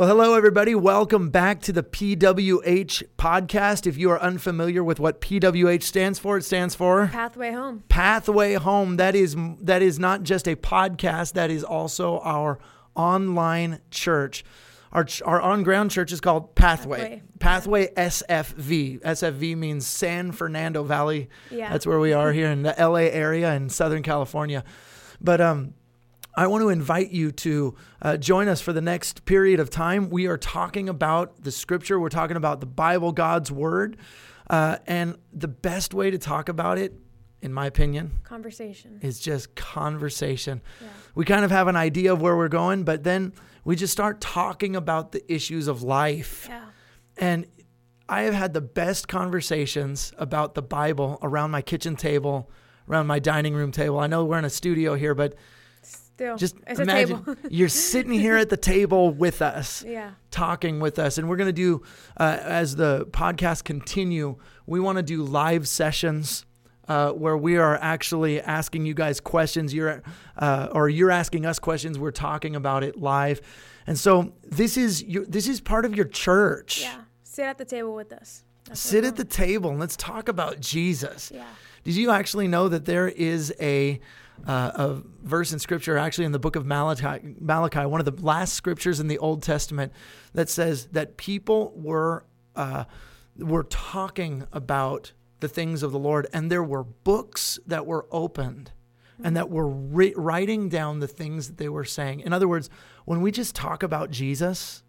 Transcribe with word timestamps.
Well, 0.00 0.08
hello, 0.08 0.32
everybody. 0.32 0.74
Welcome 0.74 1.28
back 1.28 1.60
to 1.60 1.74
the 1.74 1.82
PWH 1.82 3.02
podcast. 3.18 3.86
If 3.86 3.98
you 3.98 4.08
are 4.10 4.18
unfamiliar 4.18 4.82
with 4.82 4.98
what 4.98 5.20
PWH 5.20 5.82
stands 5.82 6.18
for, 6.18 6.38
it 6.38 6.42
stands 6.42 6.74
for 6.74 7.08
Pathway 7.08 7.52
Home. 7.52 7.84
Pathway 7.90 8.54
Home. 8.54 8.96
That 8.96 9.14
is 9.14 9.36
that 9.60 9.82
is 9.82 9.98
not 9.98 10.22
just 10.22 10.48
a 10.48 10.56
podcast. 10.56 11.34
That 11.34 11.50
is 11.50 11.62
also 11.62 12.20
our 12.20 12.58
online 12.94 13.80
church. 13.90 14.42
Our, 14.90 15.06
our 15.26 15.38
on 15.38 15.64
ground 15.64 15.90
church 15.90 16.12
is 16.12 16.20
called 16.22 16.54
Pathway. 16.54 17.20
Pathway. 17.38 17.88
Pathway 17.90 17.92
SFV. 17.92 19.00
SFV 19.02 19.54
means 19.54 19.86
San 19.86 20.32
Fernando 20.32 20.82
Valley. 20.82 21.28
Yeah. 21.50 21.70
That's 21.70 21.86
where 21.86 22.00
we 22.00 22.14
are 22.14 22.32
here 22.32 22.50
in 22.50 22.62
the 22.62 22.74
LA 22.78 23.10
area 23.10 23.52
in 23.52 23.68
Southern 23.68 24.02
California. 24.02 24.64
But 25.20 25.42
um, 25.42 25.74
I 26.34 26.46
want 26.46 26.62
to 26.62 26.68
invite 26.68 27.10
you 27.10 27.32
to 27.32 27.74
uh, 28.02 28.16
join 28.16 28.48
us 28.48 28.60
for 28.60 28.72
the 28.72 28.80
next 28.80 29.24
period 29.24 29.60
of 29.60 29.70
time. 29.70 30.10
We 30.10 30.26
are 30.26 30.38
talking 30.38 30.88
about 30.88 31.42
the 31.42 31.50
scripture, 31.50 31.98
we're 31.98 32.08
talking 32.08 32.36
about 32.36 32.60
the 32.60 32.66
Bible, 32.66 33.12
God's 33.12 33.50
word. 33.50 33.96
Uh, 34.48 34.78
and 34.86 35.16
the 35.32 35.48
best 35.48 35.94
way 35.94 36.10
to 36.10 36.18
talk 36.18 36.48
about 36.48 36.76
it, 36.76 36.94
in 37.40 37.52
my 37.52 37.66
opinion, 37.66 38.18
conversation 38.24 38.98
is 39.00 39.20
just 39.20 39.54
conversation. 39.54 40.60
Yeah. 40.80 40.88
We 41.14 41.24
kind 41.24 41.44
of 41.44 41.50
have 41.52 41.68
an 41.68 41.76
idea 41.76 42.12
of 42.12 42.20
where 42.20 42.36
we're 42.36 42.48
going, 42.48 42.82
but 42.82 43.04
then 43.04 43.32
we 43.64 43.76
just 43.76 43.92
start 43.92 44.20
talking 44.20 44.74
about 44.74 45.12
the 45.12 45.32
issues 45.32 45.68
of 45.68 45.82
life. 45.82 46.46
Yeah. 46.48 46.64
And 47.16 47.46
I 48.08 48.22
have 48.22 48.34
had 48.34 48.52
the 48.52 48.60
best 48.60 49.06
conversations 49.06 50.12
about 50.18 50.54
the 50.54 50.62
Bible 50.62 51.18
around 51.22 51.52
my 51.52 51.62
kitchen 51.62 51.94
table, 51.94 52.50
around 52.88 53.06
my 53.06 53.20
dining 53.20 53.54
room 53.54 53.70
table. 53.70 54.00
I 54.00 54.08
know 54.08 54.24
we're 54.24 54.38
in 54.38 54.44
a 54.44 54.50
studio 54.50 54.96
here, 54.96 55.14
but 55.14 55.34
Still, 56.20 56.36
just 56.36 56.56
imagine 56.68 57.38
you're 57.48 57.70
sitting 57.70 58.12
here 58.12 58.36
at 58.36 58.50
the 58.50 58.56
table 58.58 59.10
with 59.10 59.40
us, 59.40 59.82
yeah. 59.82 60.10
talking 60.30 60.78
with 60.78 60.98
us, 60.98 61.16
and 61.16 61.30
we're 61.30 61.38
going 61.38 61.48
to 61.48 61.52
do 61.54 61.80
uh, 62.18 62.36
as 62.42 62.76
the 62.76 63.06
podcast 63.06 63.64
continue. 63.64 64.36
We 64.66 64.80
want 64.80 64.96
to 64.96 65.02
do 65.02 65.22
live 65.22 65.66
sessions. 65.66 66.44
Uh, 66.86 67.12
where 67.12 67.36
we 67.36 67.56
are 67.56 67.76
actually 67.76 68.40
asking 68.40 68.84
you 68.84 68.92
guys 68.92 69.20
questions, 69.20 69.72
you're 69.72 70.02
uh, 70.36 70.68
or 70.72 70.90
you're 70.90 71.10
asking 71.10 71.46
us 71.46 71.58
questions. 71.58 71.98
We're 71.98 72.10
talking 72.10 72.54
about 72.54 72.82
it 72.82 72.98
live, 72.98 73.40
and 73.86 73.98
so 73.98 74.34
this 74.42 74.76
is 74.76 75.02
your, 75.02 75.24
this 75.24 75.48
is 75.48 75.60
part 75.60 75.86
of 75.86 75.96
your 75.96 76.06
church. 76.06 76.82
Yeah. 76.82 76.96
Sit 77.22 77.44
at 77.44 77.56
the 77.56 77.64
table 77.64 77.94
with 77.94 78.12
us. 78.12 78.42
That's 78.64 78.80
Sit 78.80 79.04
at 79.04 79.16
the 79.16 79.24
table 79.24 79.70
and 79.70 79.80
let's 79.80 79.96
talk 79.96 80.28
about 80.28 80.60
Jesus. 80.60 81.32
Yeah. 81.32 81.46
Did 81.84 81.96
you 81.96 82.10
actually 82.10 82.48
know 82.48 82.68
that 82.68 82.84
there 82.84 83.08
is 83.08 83.54
a 83.60 84.00
uh, 84.46 84.70
a 84.74 85.02
verse 85.22 85.52
in 85.52 85.58
scripture, 85.58 85.96
actually 85.96 86.24
in 86.24 86.32
the 86.32 86.38
book 86.38 86.56
of 86.56 86.64
Malachi, 86.66 87.34
Malachi, 87.40 87.86
one 87.86 88.00
of 88.00 88.06
the 88.06 88.24
last 88.24 88.54
scriptures 88.54 89.00
in 89.00 89.08
the 89.08 89.18
Old 89.18 89.42
Testament, 89.42 89.92
that 90.32 90.48
says 90.48 90.86
that 90.92 91.16
people 91.16 91.72
were 91.76 92.24
uh, 92.56 92.84
were 93.36 93.64
talking 93.64 94.44
about 94.52 95.12
the 95.40 95.48
things 95.48 95.82
of 95.82 95.92
the 95.92 95.98
Lord, 95.98 96.26
and 96.32 96.50
there 96.50 96.62
were 96.62 96.82
books 96.84 97.58
that 97.66 97.86
were 97.86 98.06
opened 98.10 98.72
and 99.22 99.36
that 99.36 99.50
were 99.50 99.68
ri- 99.68 100.14
writing 100.16 100.68
down 100.68 100.98
the 101.00 101.06
things 101.08 101.46
that 101.48 101.56
they 101.58 101.68
were 101.68 101.84
saying. 101.84 102.20
In 102.20 102.32
other 102.32 102.48
words, 102.48 102.68
when 103.04 103.20
we 103.20 103.30
just 103.30 103.54
talk 103.54 103.82
about 103.82 104.10
Jesus 104.10 104.82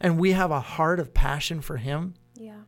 and 0.00 0.18
we 0.18 0.32
have 0.32 0.50
a 0.50 0.60
heart 0.60 1.00
of 1.00 1.12
passion 1.14 1.60
for 1.62 1.76
Him, 1.78 2.14
Yeah. 2.34 2.60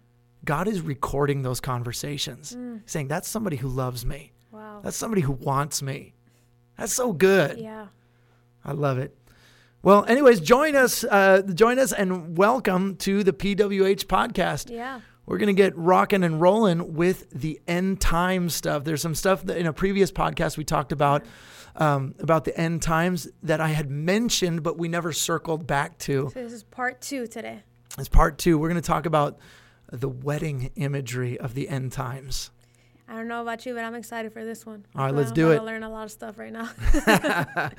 God 0.45 0.67
is 0.67 0.81
recording 0.81 1.43
those 1.43 1.61
conversations, 1.61 2.55
Mm. 2.56 2.83
saying, 2.87 3.09
That's 3.09 3.28
somebody 3.28 3.56
who 3.56 3.69
loves 3.69 4.05
me. 4.06 4.33
Wow. 4.59 4.81
That's 4.83 4.97
somebody 4.97 5.23
who 5.23 5.34
wants 5.34 5.83
me. 5.83 6.14
That's 6.77 6.92
so 6.92 7.12
good. 7.12 7.59
yeah. 7.59 7.87
I 8.65 8.73
love 8.73 8.98
it. 8.98 9.17
Well, 9.83 10.05
anyways, 10.06 10.41
join 10.41 10.75
us, 10.75 11.05
uh, 11.05 11.42
join 11.55 11.78
us, 11.78 11.92
and 11.92 12.37
welcome 12.37 12.97
to 12.97 13.23
the 13.23 13.33
PWH 13.33 14.06
podcast. 14.06 14.69
Yeah. 14.69 15.00
We're 15.27 15.38
gonna 15.38 15.53
get 15.53 15.77
rocking 15.77 16.25
and 16.25 16.41
rolling 16.41 16.94
with 16.94 17.31
the 17.31 17.60
end 17.69 18.00
time 18.00 18.49
stuff. 18.49 18.83
There's 18.83 19.00
some 19.00 19.15
stuff 19.15 19.44
that 19.44 19.59
in 19.59 19.66
a 19.66 19.72
previous 19.72 20.10
podcast 20.10 20.56
we 20.56 20.65
talked 20.65 20.91
about 20.91 21.25
um, 21.77 22.16
about 22.19 22.44
the 22.44 22.59
end 22.59 22.83
times 22.83 23.28
that 23.44 23.60
I 23.60 23.69
had 23.69 23.88
mentioned, 23.88 24.65
but 24.65 24.77
we 24.77 24.88
never 24.88 25.12
circled 25.12 25.69
back 25.69 25.99
to. 25.99 26.31
So 26.34 26.43
this 26.43 26.53
is 26.53 26.65
part 26.65 27.00
two 27.00 27.28
today. 27.28 27.62
As 27.97 28.09
part 28.09 28.38
two, 28.38 28.59
we're 28.59 28.69
gonna 28.69 28.81
talk 28.81 29.06
about 29.06 29.38
the 29.93 30.09
wedding 30.09 30.72
imagery 30.75 31.38
of 31.38 31.54
the 31.54 31.69
end 31.69 31.93
times. 31.93 32.50
I 33.11 33.15
don't 33.17 33.29
know 33.29 33.41
about 33.41 33.65
you, 33.65 33.75
but 33.75 33.85
I'm 33.85 33.95
excited 33.95 34.33
for 34.33 34.45
this 34.45 34.67
one. 34.67 34.85
All 34.95 35.07
right, 35.07 35.15
let's 35.15 35.33
do 35.33 35.51
it. 35.51 35.55
I'm 35.55 35.57
do 35.57 35.63
about 35.63 35.63
it. 35.63 35.67
to 35.67 35.73
learn 35.73 35.83
a 35.83 35.91
lot 35.91 36.05
of 36.05 36.11
stuff 36.13 36.39
right 36.39 36.53
now. 36.53 36.69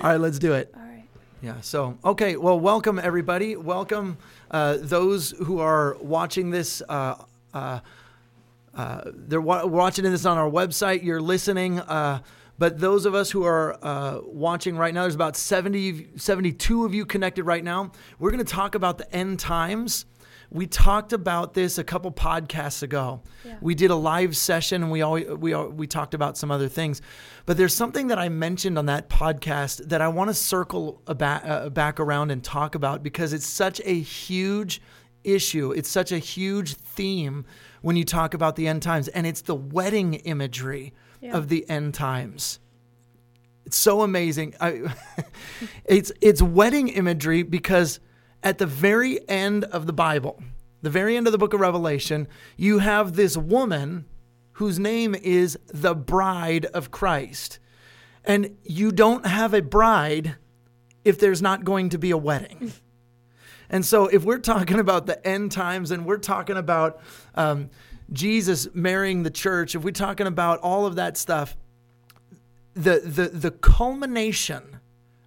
All 0.00 0.10
right, 0.10 0.16
let's 0.16 0.38
do 0.38 0.54
it. 0.54 0.72
All 0.74 0.82
right. 0.82 1.04
Yeah. 1.42 1.60
So, 1.60 1.98
okay. 2.04 2.36
Well, 2.36 2.58
welcome 2.58 2.98
everybody. 2.98 3.54
Welcome 3.54 4.16
uh, 4.50 4.78
those 4.80 5.32
who 5.32 5.60
are 5.60 5.96
watching 6.00 6.50
this. 6.50 6.82
Uh, 6.88 7.16
uh, 7.52 7.80
uh, 8.74 9.00
they're 9.06 9.40
wa- 9.42 9.66
watching 9.66 10.04
this 10.04 10.24
on 10.24 10.38
our 10.38 10.50
website. 10.50 11.02
You're 11.04 11.20
listening. 11.20 11.80
Uh, 11.80 12.20
but 12.58 12.80
those 12.80 13.04
of 13.06 13.14
us 13.14 13.30
who 13.30 13.44
are 13.44 13.78
uh, 13.84 14.20
watching 14.24 14.76
right 14.76 14.92
now, 14.92 15.02
there's 15.02 15.14
about 15.14 15.36
70, 15.36 16.08
72 16.16 16.84
of 16.84 16.94
you 16.94 17.04
connected 17.06 17.44
right 17.44 17.62
now. 17.62 17.92
We're 18.18 18.30
going 18.32 18.44
to 18.44 18.50
talk 18.52 18.74
about 18.74 18.98
the 18.98 19.12
end 19.14 19.38
times. 19.38 20.06
We 20.50 20.66
talked 20.66 21.12
about 21.12 21.52
this 21.52 21.76
a 21.76 21.84
couple 21.84 22.10
podcasts 22.10 22.82
ago. 22.82 23.22
Yeah. 23.44 23.58
We 23.60 23.74
did 23.74 23.90
a 23.90 23.94
live 23.94 24.34
session 24.36 24.82
and 24.82 24.90
we 24.90 25.02
all, 25.02 25.18
we 25.20 25.52
all, 25.52 25.68
we 25.68 25.86
talked 25.86 26.14
about 26.14 26.38
some 26.38 26.50
other 26.50 26.68
things. 26.68 27.02
But 27.44 27.58
there's 27.58 27.74
something 27.74 28.06
that 28.06 28.18
I 28.18 28.30
mentioned 28.30 28.78
on 28.78 28.86
that 28.86 29.10
podcast 29.10 29.88
that 29.88 30.00
I 30.00 30.08
want 30.08 30.28
to 30.30 30.34
circle 30.34 31.02
back, 31.18 31.42
uh, 31.44 31.68
back 31.68 32.00
around 32.00 32.30
and 32.30 32.42
talk 32.42 32.74
about 32.74 33.02
because 33.02 33.34
it's 33.34 33.46
such 33.46 33.80
a 33.84 33.94
huge 34.00 34.80
issue. 35.22 35.72
It's 35.72 35.90
such 35.90 36.12
a 36.12 36.18
huge 36.18 36.74
theme 36.74 37.44
when 37.82 37.96
you 37.96 38.04
talk 38.04 38.32
about 38.32 38.56
the 38.56 38.66
end 38.68 38.82
times, 38.82 39.08
and 39.08 39.26
it's 39.26 39.42
the 39.42 39.54
wedding 39.54 40.14
imagery 40.14 40.94
Yeah. 41.20 41.36
of 41.36 41.48
the 41.48 41.68
end 41.68 41.92
times. 41.94 42.58
It's 43.66 43.76
so 43.76 44.00
amazing. 44.02 44.54
I, 44.60 44.94
it's 45.84 46.10
it's 46.22 46.40
wedding 46.40 46.88
imagery 46.88 47.42
because 47.42 48.00
at 48.42 48.58
the 48.58 48.66
very 48.66 49.26
end 49.28 49.64
of 49.64 49.86
the 49.86 49.92
Bible, 49.92 50.42
the 50.82 50.90
very 50.90 51.16
end 51.16 51.26
of 51.26 51.32
the 51.32 51.38
book 51.38 51.54
of 51.54 51.60
Revelation, 51.60 52.28
you 52.56 52.78
have 52.78 53.14
this 53.14 53.36
woman 53.36 54.04
whose 54.52 54.78
name 54.78 55.14
is 55.14 55.58
the 55.68 55.94
bride 55.94 56.66
of 56.66 56.90
Christ. 56.90 57.58
And 58.24 58.56
you 58.64 58.92
don't 58.92 59.26
have 59.26 59.54
a 59.54 59.62
bride 59.62 60.36
if 61.04 61.18
there's 61.18 61.40
not 61.40 61.64
going 61.64 61.88
to 61.90 61.98
be 61.98 62.10
a 62.10 62.16
wedding. 62.16 62.72
And 63.70 63.84
so, 63.84 64.06
if 64.06 64.24
we're 64.24 64.38
talking 64.38 64.78
about 64.78 65.04
the 65.04 65.26
end 65.26 65.52
times 65.52 65.90
and 65.90 66.06
we're 66.06 66.16
talking 66.16 66.56
about 66.56 67.00
um, 67.34 67.68
Jesus 68.10 68.66
marrying 68.72 69.24
the 69.24 69.30
church, 69.30 69.74
if 69.74 69.84
we're 69.84 69.90
talking 69.90 70.26
about 70.26 70.58
all 70.60 70.86
of 70.86 70.96
that 70.96 71.18
stuff, 71.18 71.54
the, 72.72 73.02
the, 73.04 73.28
the 73.28 73.50
culmination 73.50 74.78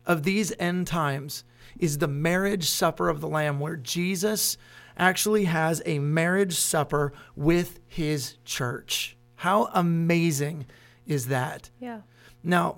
of 0.08 0.24
these 0.24 0.52
end 0.58 0.88
times 0.88 1.44
is 1.82 1.98
the 1.98 2.08
marriage 2.08 2.70
supper 2.70 3.10
of 3.10 3.20
the 3.20 3.28
Lamb, 3.28 3.60
where 3.60 3.76
Jesus 3.76 4.58
actually 4.98 5.46
has 5.46 5.82
a 5.86 6.00
marriage 6.00 6.56
supper 6.56 7.12
with 7.36 7.80
his 7.88 8.38
church. 8.46 9.18
How 9.36 9.70
amazing 9.74 10.68
is 11.08 11.28
that? 11.28 11.72
Yeah. 11.80 12.02
Now, 12.44 12.78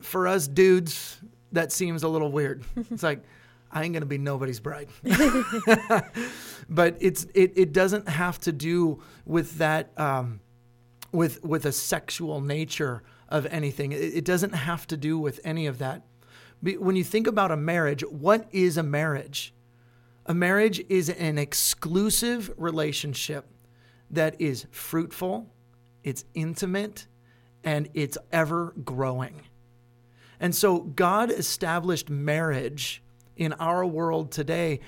for 0.00 0.28
us 0.28 0.46
dudes, 0.46 1.20
that 1.50 1.72
seems 1.72 2.02
a 2.02 2.08
little 2.08 2.32
weird. 2.32 2.64
It's 2.90 3.02
like, 3.02 3.22
I 3.70 3.84
ain't 3.84 3.94
gonna 3.94 4.06
be 4.06 4.18
nobody's 4.18 4.60
bride. 4.60 4.88
but 6.68 6.96
it's 7.00 7.24
it, 7.34 7.52
it 7.56 7.72
doesn't 7.72 8.08
have 8.08 8.38
to 8.40 8.52
do 8.52 9.02
with 9.24 9.58
that 9.58 9.98
um, 9.98 10.40
with 11.10 11.42
with 11.42 11.64
a 11.64 11.72
sexual 11.72 12.40
nature 12.40 13.02
of 13.28 13.46
anything. 13.46 13.92
It, 13.92 13.96
it 13.96 14.24
doesn't 14.24 14.54
have 14.54 14.86
to 14.88 14.96
do 14.96 15.18
with 15.18 15.40
any 15.42 15.66
of 15.66 15.78
that. 15.78 16.02
When 16.62 16.96
you 16.96 17.04
think 17.04 17.26
about 17.26 17.50
a 17.50 17.56
marriage, 17.56 18.02
what 18.02 18.46
is 18.52 18.76
a 18.76 18.82
marriage? 18.82 19.52
A 20.26 20.34
marriage 20.34 20.84
is 20.88 21.08
an 21.08 21.36
exclusive 21.36 22.52
relationship 22.56 23.46
that 24.10 24.40
is 24.40 24.66
fruitful, 24.70 25.50
it's 26.04 26.24
intimate, 26.34 27.08
and 27.64 27.88
it's 27.94 28.16
ever 28.30 28.74
growing. 28.84 29.42
And 30.38 30.54
so 30.54 30.80
God 30.80 31.30
established 31.30 32.10
marriage 32.10 33.02
in 33.36 33.52
our 33.54 33.84
world 33.84 34.30
today 34.30 34.80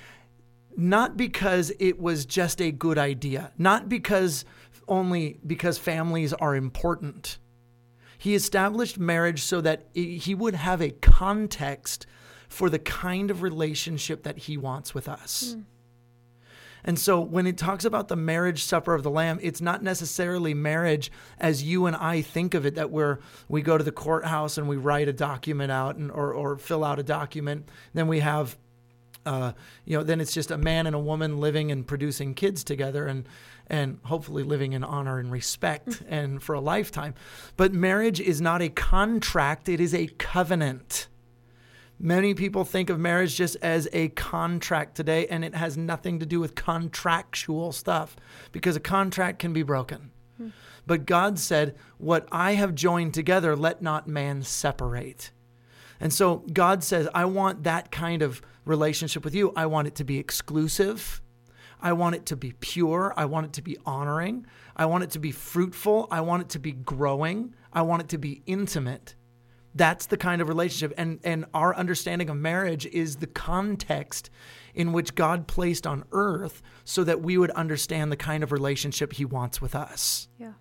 not 0.77 1.17
because 1.17 1.73
it 1.79 2.01
was 2.01 2.27
just 2.27 2.61
a 2.61 2.73
good 2.73 2.99
idea, 2.99 3.53
not 3.59 3.89
because 3.89 4.45
only 4.89 5.39
because 5.47 5.79
families 5.79 6.33
are 6.33 6.57
important. 6.57 7.39
He 8.25 8.35
established 8.35 8.99
marriage 8.99 9.43
so 9.43 9.61
that 9.61 9.89
he 9.93 10.35
would 10.35 10.55
have 10.55 10.81
a 10.81 10.89
context 10.89 12.07
for 12.49 12.71
the 12.71 12.79
kind 12.79 13.31
of 13.31 13.43
relationship 13.43 14.23
that 14.23 14.39
he 14.39 14.57
wants 14.57 14.95
with 14.95 15.11
us. 15.11 15.57
And 16.85 16.99
so 16.99 17.21
when 17.21 17.47
it 17.47 17.59
talks 17.59 17.85
about 17.85 18.09
the 18.09 18.17
marriage 18.17 18.65
supper 18.65 18.95
of 18.95 19.03
the 19.03 19.11
lamb, 19.11 19.41
it's 19.43 19.61
not 19.61 19.83
necessarily 19.83 20.55
marriage 20.55 21.13
as 21.39 21.65
you 21.65 21.85
and 21.85 21.95
I 21.95 22.23
think 22.23 22.55
of 22.55 22.65
it 22.65 22.77
that 22.77 22.91
we're 22.91 23.19
we 23.51 23.61
go 23.61 23.77
to 23.77 23.85
the 23.85 23.93
courthouse 23.93 24.57
and 24.57 24.71
we 24.71 24.79
write 24.79 25.09
a 25.09 25.13
document 25.13 25.71
out 25.71 25.97
and 25.97 26.11
or, 26.11 26.33
or 26.33 26.57
fill 26.57 26.83
out 26.83 26.99
a 26.99 27.03
document. 27.03 27.69
Then 27.93 28.09
we 28.09 28.21
have 28.21 28.57
uh, 29.27 29.53
you 29.85 29.97
know, 29.97 30.05
then 30.05 30.21
it's 30.21 30.33
just 30.33 30.51
a 30.51 30.59
man 30.59 30.87
and 30.87 30.95
a 30.95 30.99
woman 30.99 31.39
living 31.39 31.71
and 31.71 31.87
producing 31.87 32.35
kids 32.35 32.65
together, 32.65 33.07
and 33.07 33.27
and 33.69 33.99
hopefully 34.05 34.43
living 34.43 34.73
in 34.73 34.85
honor 34.85 35.19
and 35.19 35.31
respect 35.31 35.89
mm. 35.89 36.07
and 36.09 36.43
for 36.43 36.55
a 36.55 36.61
lifetime. 36.61 37.15
But 37.57 37.73
marriage 37.73 38.21
is 38.21 38.41
not 38.41 38.63
a 38.63 38.69
contract; 38.69 39.69
it 39.69 39.81
is 39.81 39.95
a 39.95 40.07
covenant. 40.19 41.09
Many 41.99 42.35
people 42.35 42.65
think 42.65 42.91
of 42.91 42.99
marriage 42.99 43.37
just 43.37 43.57
as 43.63 43.89
a 43.93 44.09
contract 44.09 44.97
today, 44.97 45.27
and 45.29 45.45
it 45.45 45.55
has 45.55 45.77
nothing 45.77 46.19
to 46.19 46.27
do 46.27 46.41
with 46.41 46.55
contractual 46.55 47.73
stuff 47.73 48.17
because 48.51 48.75
a 48.75 48.81
contract 48.81 49.39
can 49.39 49.53
be 49.53 49.63
broken. 49.63 50.11
Hmm. 50.37 50.49
But 50.87 51.07
God 51.07 51.39
said, 51.39 51.77
What 51.99 52.29
I 52.33 52.55
have 52.55 52.75
joined 52.75 53.15
together, 53.15 53.55
let 53.55 53.81
not 53.81 54.09
man 54.09 54.43
separate. 54.43 55.31
And 56.01 56.13
so 56.13 56.45
God 56.53 56.83
says, 56.83 57.09
I 57.15 57.25
want 57.25 57.63
that 57.63 57.91
kind 57.91 58.23
of 58.23 58.43
relationship 58.65 59.25
with 59.25 59.35
you. 59.35 59.53
I 59.55 59.67
want 59.67 59.89
it 59.89 59.95
to 59.97 60.05
be 60.05 60.19
exclusive. 60.19 61.23
I 61.85 61.93
want 61.93 62.15
it 62.15 62.25
to 62.27 62.37
be 62.37 62.53
pure. 62.53 63.13
I 63.15 63.27
want 63.27 63.45
it 63.45 63.53
to 63.53 63.63
be 63.63 63.77
honoring. 63.85 64.47
I 64.75 64.87
want 64.87 65.05
it 65.05 65.11
to 65.11 65.19
be 65.19 65.31
fruitful. 65.31 66.09
I 66.11 66.23
want 66.23 66.41
it 66.43 66.49
to 66.51 66.59
be 66.59 66.73
growing. 66.73 67.55
I 67.75 67.83
want 67.83 68.01
it 68.01 68.09
to 68.09 68.19
be 68.19 68.43
intimate. 68.47 69.15
That's 69.75 70.07
the 70.07 70.17
kind 70.17 70.41
of 70.41 70.49
relationship. 70.49 70.95
And, 70.97 71.21
and 71.25 71.45
our 71.53 71.77
understanding 71.77 72.31
of 72.31 72.39
marriage 72.39 72.87
is 72.87 73.17
the 73.17 73.27
context 73.27 74.31
in 74.75 74.95
which 74.95 75.15
God 75.15 75.47
placed 75.47 75.87
on 75.87 76.05
earth 76.13 76.63
so 76.85 77.05
that 77.05 77.21
we 77.21 77.37
would 77.37 77.51
understand 77.51 78.11
the 78.11 78.17
kind 78.17 78.43
of 78.43 78.51
relationship 78.51 79.13
he 79.13 79.27
wants 79.27 79.61
with 79.61 79.75
us. 79.75 80.29
Yeah. 80.39 80.53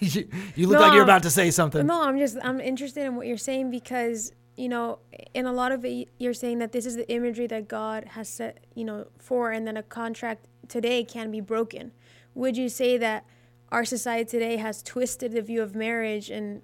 you, 0.00 0.28
you 0.54 0.66
look 0.66 0.80
like 0.80 0.92
you're 0.92 1.02
about 1.02 1.22
to 1.22 1.30
say 1.30 1.50
something. 1.50 1.86
No, 1.86 2.02
I'm 2.02 2.18
just 2.18 2.36
I'm 2.42 2.60
interested 2.60 3.06
in 3.06 3.16
what 3.16 3.26
you're 3.26 3.38
saying 3.38 3.70
because 3.70 4.32
you 4.58 4.68
know 4.68 4.98
in 5.34 5.46
a 5.46 5.52
lot 5.52 5.72
of 5.72 5.84
it 5.84 6.08
you're 6.18 6.34
saying 6.34 6.58
that 6.58 6.72
this 6.72 6.84
is 6.84 6.96
the 6.96 7.10
imagery 7.10 7.46
that 7.46 7.68
God 7.68 8.04
has 8.16 8.28
set 8.28 8.66
you 8.74 8.84
know 8.84 9.06
for, 9.18 9.52
and 9.52 9.66
then 9.66 9.76
a 9.76 9.82
contract 9.82 10.46
today 10.68 11.04
can 11.04 11.30
be 11.30 11.40
broken. 11.40 11.92
Would 12.34 12.56
you 12.56 12.68
say 12.68 12.98
that 12.98 13.24
our 13.70 13.84
society 13.84 14.24
today 14.24 14.56
has 14.56 14.82
twisted 14.82 15.32
the 15.32 15.42
view 15.42 15.62
of 15.62 15.74
marriage 15.74 16.30
and 16.30 16.62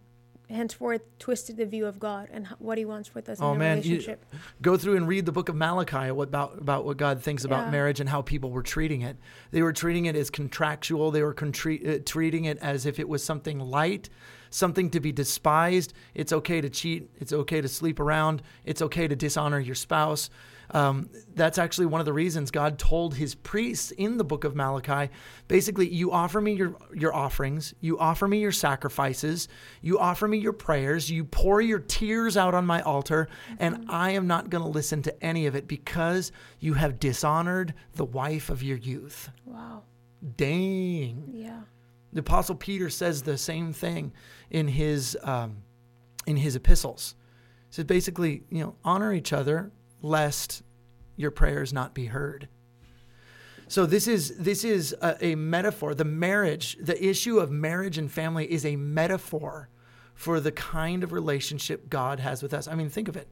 henceforth 0.50 1.02
twisted 1.18 1.56
the 1.56 1.66
view 1.66 1.86
of 1.86 1.98
God 1.98 2.28
and 2.32 2.46
what 2.58 2.76
He 2.78 2.84
wants 2.84 3.14
with 3.14 3.28
us 3.28 3.38
Oh, 3.40 3.50
in 3.50 3.56
a 3.56 3.58
man, 3.58 3.76
you- 3.78 3.82
relationship? 3.92 4.24
go 4.62 4.76
through 4.76 4.96
and 4.96 5.08
read 5.08 5.26
the 5.26 5.32
book 5.32 5.48
of 5.48 5.56
Malachi 5.56 6.10
what 6.10 6.28
about 6.28 6.58
about 6.58 6.84
what 6.84 6.96
God 6.96 7.22
thinks 7.22 7.44
about 7.44 7.66
Yeah. 7.66 7.70
marriage 7.70 8.00
and 8.00 8.08
how 8.08 8.22
people 8.22 8.50
were 8.50 8.62
treating 8.62 9.02
it. 9.02 9.16
They 9.50 9.62
were 9.62 9.72
treating 9.72 10.06
it 10.06 10.16
as 10.16 10.30
contractual. 10.30 11.10
They 11.10 11.22
were 11.22 11.34
uh, 11.36 11.98
treating 12.04 12.44
it 12.44 12.58
as 12.58 12.86
if 12.86 12.98
it 12.98 13.08
was 13.08 13.24
something 13.24 13.58
light, 13.58 14.10
something 14.50 14.90
to 14.90 15.00
be 15.00 15.12
despised. 15.12 15.92
It's 16.14 16.32
okay 16.32 16.60
to 16.60 16.68
cheat. 16.68 17.08
It's 17.18 17.32
okay 17.32 17.60
to 17.60 17.68
sleep 17.68 17.98
around. 17.98 18.42
It's 18.64 18.82
okay 18.82 19.08
to 19.08 19.16
dishonor 19.16 19.58
your 19.58 19.74
spouse. 19.74 20.30
Um, 20.70 21.10
that's 21.34 21.58
actually 21.58 21.86
one 21.86 22.00
of 22.00 22.04
the 22.04 22.12
reasons 22.12 22.50
God 22.50 22.78
told 22.78 23.14
his 23.14 23.34
priests 23.34 23.90
in 23.92 24.16
the 24.16 24.24
book 24.24 24.44
of 24.44 24.56
Malachi 24.56 25.12
basically, 25.46 25.88
you 25.88 26.10
offer 26.10 26.40
me 26.40 26.54
your, 26.54 26.76
your 26.94 27.14
offerings, 27.14 27.74
you 27.80 27.98
offer 27.98 28.26
me 28.26 28.38
your 28.38 28.52
sacrifices, 28.52 29.48
you 29.82 29.98
offer 29.98 30.26
me 30.26 30.38
your 30.38 30.52
prayers, 30.52 31.10
you 31.10 31.24
pour 31.24 31.60
your 31.60 31.78
tears 31.78 32.36
out 32.36 32.54
on 32.54 32.64
my 32.66 32.80
altar, 32.82 33.28
and 33.58 33.86
I 33.88 34.10
am 34.10 34.26
not 34.26 34.50
going 34.50 34.64
to 34.64 34.70
listen 34.70 35.02
to 35.02 35.24
any 35.24 35.46
of 35.46 35.54
it 35.54 35.68
because 35.68 36.32
you 36.60 36.74
have 36.74 36.98
dishonored 36.98 37.74
the 37.94 38.04
wife 38.04 38.50
of 38.50 38.62
your 38.62 38.78
youth. 38.78 39.30
Wow. 39.44 39.82
Dang. 40.36 41.30
Yeah. 41.32 41.60
The 42.12 42.20
apostle 42.20 42.54
Peter 42.54 42.88
says 42.88 43.22
the 43.22 43.36
same 43.36 43.72
thing 43.72 44.12
in 44.50 44.68
his 44.68 45.18
um, 45.22 45.56
in 46.26 46.36
his 46.36 46.56
epistles. 46.56 47.16
He 47.68 47.74
says 47.74 47.84
basically, 47.84 48.44
you 48.50 48.62
know, 48.62 48.76
honor 48.84 49.12
each 49.12 49.32
other 49.32 49.72
lest 50.04 50.62
your 51.16 51.30
prayers 51.30 51.72
not 51.72 51.94
be 51.94 52.06
heard. 52.06 52.46
So 53.66 53.86
this 53.86 54.06
is 54.06 54.36
this 54.36 54.62
is 54.62 54.94
a, 55.00 55.16
a 55.24 55.34
metaphor. 55.34 55.94
The 55.94 56.04
marriage, 56.04 56.76
the 56.78 57.02
issue 57.02 57.38
of 57.38 57.50
marriage 57.50 57.96
and 57.96 58.12
family 58.12 58.50
is 58.52 58.66
a 58.66 58.76
metaphor 58.76 59.70
for 60.14 60.38
the 60.38 60.52
kind 60.52 61.02
of 61.02 61.12
relationship 61.12 61.88
God 61.88 62.20
has 62.20 62.42
with 62.42 62.52
us. 62.52 62.68
I 62.68 62.74
mean, 62.74 62.90
think 62.90 63.08
of 63.08 63.16
it. 63.16 63.28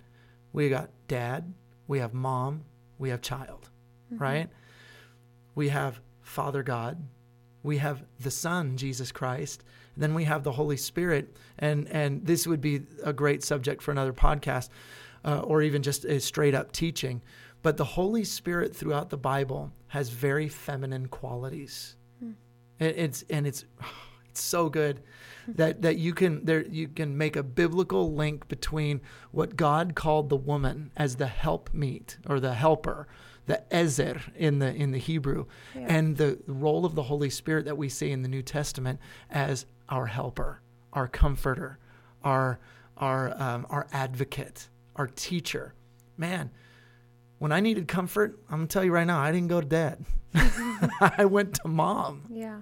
We 0.52 0.70
got 0.70 0.90
dad, 1.06 1.52
we 1.86 1.98
have 1.98 2.14
mom, 2.14 2.64
we 2.98 3.10
have 3.10 3.20
child, 3.20 3.68
mm-hmm. 4.12 4.22
right? 4.22 4.48
We 5.54 5.68
have 5.68 6.00
Father 6.22 6.62
God, 6.62 7.06
we 7.62 7.76
have 7.78 8.02
the 8.18 8.30
Son, 8.30 8.78
Jesus 8.78 9.12
Christ, 9.12 9.62
then 9.96 10.14
we 10.14 10.24
have 10.24 10.42
the 10.42 10.52
Holy 10.52 10.78
Spirit, 10.78 11.36
and 11.58 11.86
and 11.88 12.26
this 12.26 12.46
would 12.46 12.62
be 12.62 12.82
a 13.04 13.12
great 13.12 13.44
subject 13.44 13.82
for 13.82 13.90
another 13.90 14.14
podcast, 14.14 14.70
uh, 15.24 15.40
or 15.40 15.62
even 15.62 15.82
just 15.82 16.04
a 16.04 16.20
straight 16.20 16.54
up 16.54 16.72
teaching. 16.72 17.22
But 17.62 17.76
the 17.76 17.84
Holy 17.84 18.24
Spirit 18.24 18.74
throughout 18.74 19.10
the 19.10 19.16
Bible 19.16 19.72
has 19.88 20.08
very 20.08 20.48
feminine 20.48 21.06
qualities. 21.08 21.96
It, 22.78 22.96
it's 22.98 23.24
and 23.30 23.46
it's 23.46 23.64
it's 24.30 24.42
so 24.42 24.68
good 24.68 25.02
that 25.46 25.82
that 25.82 25.96
you 25.98 26.14
can 26.14 26.44
there 26.44 26.64
you 26.66 26.88
can 26.88 27.16
make 27.16 27.36
a 27.36 27.42
biblical 27.42 28.12
link 28.14 28.48
between 28.48 29.00
what 29.30 29.56
God 29.56 29.94
called 29.94 30.28
the 30.28 30.36
woman 30.36 30.90
as 30.96 31.16
the 31.16 31.26
helpmeet 31.26 32.16
or 32.28 32.40
the 32.40 32.54
helper, 32.54 33.06
the 33.46 33.62
ezer 33.72 34.20
in 34.36 34.58
the 34.58 34.74
in 34.74 34.90
the 34.92 34.98
Hebrew, 34.98 35.46
Yeah. 35.74 35.86
and 35.88 36.16
the 36.16 36.38
role 36.46 36.84
of 36.84 36.94
the 36.94 37.02
Holy 37.04 37.30
Spirit 37.30 37.64
that 37.66 37.76
we 37.76 37.88
see 37.88 38.10
in 38.10 38.22
the 38.22 38.28
New 38.28 38.42
Testament 38.42 38.98
as 39.30 39.66
our 39.88 40.06
helper, 40.06 40.60
our 40.92 41.06
comforter, 41.06 41.78
our 42.24 42.58
our 42.96 43.40
um, 43.40 43.66
our 43.68 43.86
advocate, 43.92 44.68
our 44.96 45.06
teacher. 45.06 45.74
Man, 46.16 46.50
when 47.38 47.52
I 47.52 47.60
needed 47.60 47.88
comfort, 47.88 48.38
I'm 48.50 48.58
gonna 48.58 48.66
tell 48.68 48.84
you 48.84 48.92
right 48.92 49.06
now, 49.06 49.18
I 49.20 49.32
didn't 49.32 49.48
go 49.48 49.60
to 49.60 49.66
dad. 49.66 50.04
I 51.00 51.24
went 51.26 51.54
to 51.56 51.68
mom 51.68 52.24
Yeah. 52.30 52.60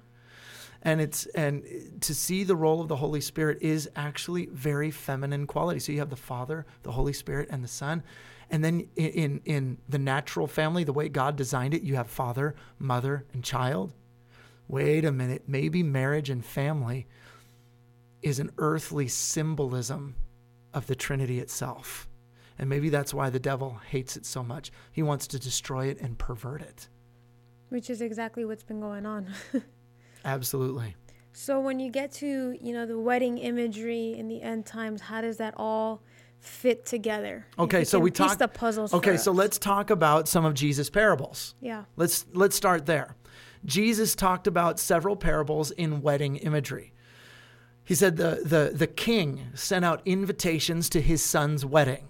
and 0.83 1.01
it's 1.01 1.27
and 1.27 1.63
to 2.01 2.15
see 2.15 2.43
the 2.43 2.57
role 2.57 2.81
of 2.81 2.89
the 2.89 2.97
holy 2.97 3.21
spirit 3.21 3.59
is 3.61 3.89
actually 3.95 4.47
very 4.47 4.91
feminine 4.91 5.47
quality 5.47 5.79
so 5.79 5.93
you 5.93 5.99
have 6.01 6.11
the 6.11 6.17
father 6.17 6.67
the 6.83 6.91
holy 6.93 7.13
spirit 7.13 7.49
and 7.53 7.63
the 7.63 7.69
son 7.69 8.03
and 8.51 8.65
then 8.65 8.89
in 8.97 9.41
in 9.45 9.79
the 9.89 9.99
natural 10.01 10.49
family 10.49 10.83
the 10.83 10.93
way 10.93 11.09
god 11.09 11.37
designed 11.37 11.75
it 11.75 11.83
you 11.83 11.95
have 11.95 12.09
father 12.11 12.57
mother 12.81 13.25
and 13.33 13.45
child 13.45 13.93
wait 14.67 15.05
a 15.05 15.13
minute 15.13 15.45
maybe 15.47 15.81
marriage 15.85 16.29
and 16.29 16.45
family 16.45 17.07
is 18.23 18.41
an 18.41 18.51
earthly 18.59 19.07
symbolism 19.07 20.17
of 20.75 20.89
the 20.89 20.97
trinity 20.97 21.39
itself 21.39 22.09
and 22.61 22.69
maybe 22.69 22.89
that's 22.91 23.13
why 23.13 23.29
the 23.31 23.41
devil 23.41 23.81
hates 23.89 24.17
it 24.17 24.25
so 24.25 24.45
much 24.45 24.71
he 24.93 25.03
wants 25.03 25.27
to 25.27 25.39
destroy 25.41 25.87
it 25.87 25.99
and 26.01 26.17
pervert 26.19 26.63
it 26.63 26.89
Which 27.71 27.91
is 27.91 28.01
exactly 28.01 28.45
what's 28.45 28.63
been 28.63 28.81
going 28.81 29.07
on. 29.07 29.27
absolutely 30.25 30.95
So 31.33 31.59
when 31.61 31.81
you 31.81 31.91
get 31.91 32.13
to, 32.15 32.57
you 32.61 32.73
know, 32.73 32.87
the 32.87 32.99
wedding 32.99 33.39
imagery 33.39 34.15
in 34.19 34.27
the 34.29 34.43
end 34.43 34.67
times, 34.67 35.01
how 35.01 35.21
does 35.21 35.37
that 35.39 35.55
all 35.57 36.03
fit 36.41 36.85
together? 36.87 37.47
Okay, 37.59 37.85
so 37.85 37.99
we 38.01 38.11
talked- 38.11 38.39
the 38.39 38.49
puzzles. 38.49 38.93
okay 38.95 39.17
so 39.17 39.31
let's 39.33 39.59
talk 39.59 39.91
about 39.91 40.29
some 40.29 40.45
of 40.45 40.55
jesus 40.55 40.89
parables 40.91 41.55
Yeah. 41.61 41.85
Let's 41.97 42.27
let's 42.33 42.57
start 42.57 42.87
there. 42.87 43.17
Jesus 43.65 44.15
talked 44.15 44.47
about 44.47 44.79
several 44.81 45.17
parables 45.17 45.71
in 45.73 46.01
wedding 46.01 46.37
imagery. 46.37 46.93
He 47.85 47.95
said 47.95 48.17
the 48.17 48.41
the 48.45 48.73
the 48.75 48.87
king 48.87 49.49
sent 49.55 49.85
out 49.85 50.01
invitations 50.07 50.89
to 50.91 51.01
his 51.01 51.23
son's 51.23 51.65
wedding. 51.65 52.09